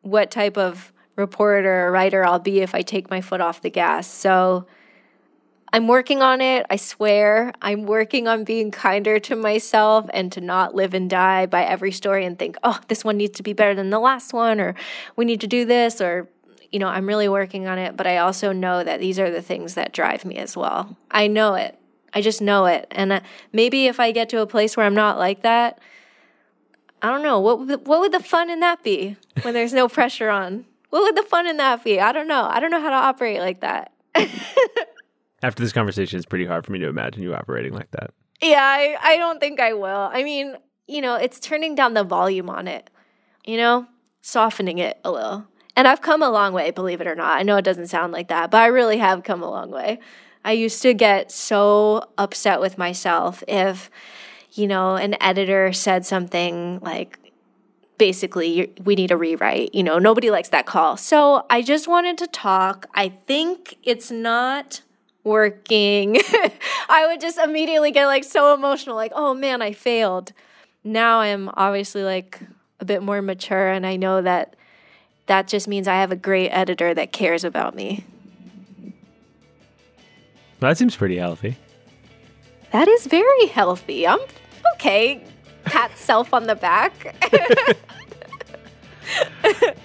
[0.03, 3.71] what type of reporter or writer I'll be if I take my foot off the
[3.71, 4.09] gas.
[4.09, 4.67] So
[5.75, 6.67] I'm working on it.
[6.71, 7.53] I swear.
[7.61, 11.91] I'm working on being kinder to myself and to not live and die by every
[11.91, 14.77] story and think, oh, this one needs to be better than the last one, or
[15.17, 16.29] we need to do this, or,
[16.71, 19.43] you know, I'm really working on it, but I also know that these are the
[19.43, 20.97] things that drive me as well.
[21.11, 21.77] I know it.
[22.13, 22.87] I just know it.
[22.93, 23.21] And uh,
[23.53, 25.81] maybe if I get to a place where I'm not like that,
[27.03, 27.41] I don't know.
[27.41, 30.67] What would the, what would the fun in that be when there's no pressure on?
[30.91, 31.99] What would the fun in that be?
[31.99, 32.45] I don't know.
[32.49, 33.91] I don't know how to operate like that.
[35.45, 38.13] After this conversation, it's pretty hard for me to imagine you operating like that.
[38.41, 40.09] Yeah, I, I don't think I will.
[40.11, 42.89] I mean, you know, it's turning down the volume on it,
[43.45, 43.87] you know,
[44.23, 45.45] softening it a little.
[45.77, 47.39] And I've come a long way, believe it or not.
[47.39, 49.99] I know it doesn't sound like that, but I really have come a long way.
[50.47, 53.91] I used to get so upset with myself if,
[54.53, 57.19] you know, an editor said something like,
[57.99, 59.75] basically, we need a rewrite.
[59.75, 60.97] You know, nobody likes that call.
[60.97, 62.87] So I just wanted to talk.
[62.95, 64.81] I think it's not
[65.25, 66.17] working.
[66.89, 70.33] I would just immediately get like so emotional, like, oh man, I failed.
[70.85, 72.41] Now I'm obviously like
[72.81, 74.55] a bit more mature and I know that
[75.27, 78.05] that just means I have a great editor that cares about me.
[80.61, 81.57] That seems pretty healthy.
[82.73, 84.07] That is very healthy.
[84.07, 84.21] I'm
[84.75, 85.25] okay.
[85.65, 87.17] Pat self on the back.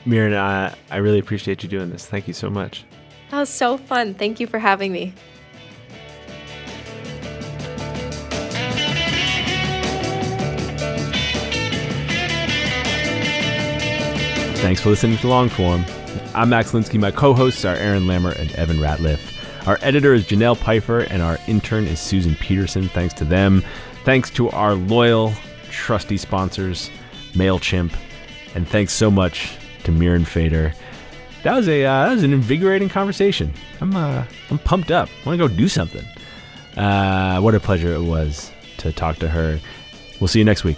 [0.06, 2.06] Mirin, I, I really appreciate you doing this.
[2.06, 2.86] Thank you so much.
[3.30, 4.16] That was so fun.
[4.16, 5.14] Thank you for having me.
[14.62, 15.84] Thanks for listening to Longform.
[16.36, 17.00] I'm Max Linsky.
[17.00, 19.20] My co hosts are Aaron Lammer and Evan Ratliff.
[19.68, 22.88] Our editor is Janelle Pfeiffer, and our intern is Susan Peterson.
[22.90, 23.64] Thanks to them.
[24.04, 25.34] Thanks to our loyal,
[25.70, 26.90] trusty sponsors,
[27.34, 27.94] MailChimp.
[28.56, 30.74] And thanks so much to Mirin Fader.
[31.44, 33.54] That was a uh, that was an invigorating conversation.
[33.80, 35.10] I'm uh, I'm pumped up.
[35.26, 36.06] Want to go do something.
[36.76, 39.60] Uh, what a pleasure it was to talk to her.
[40.20, 40.78] We'll see you next week.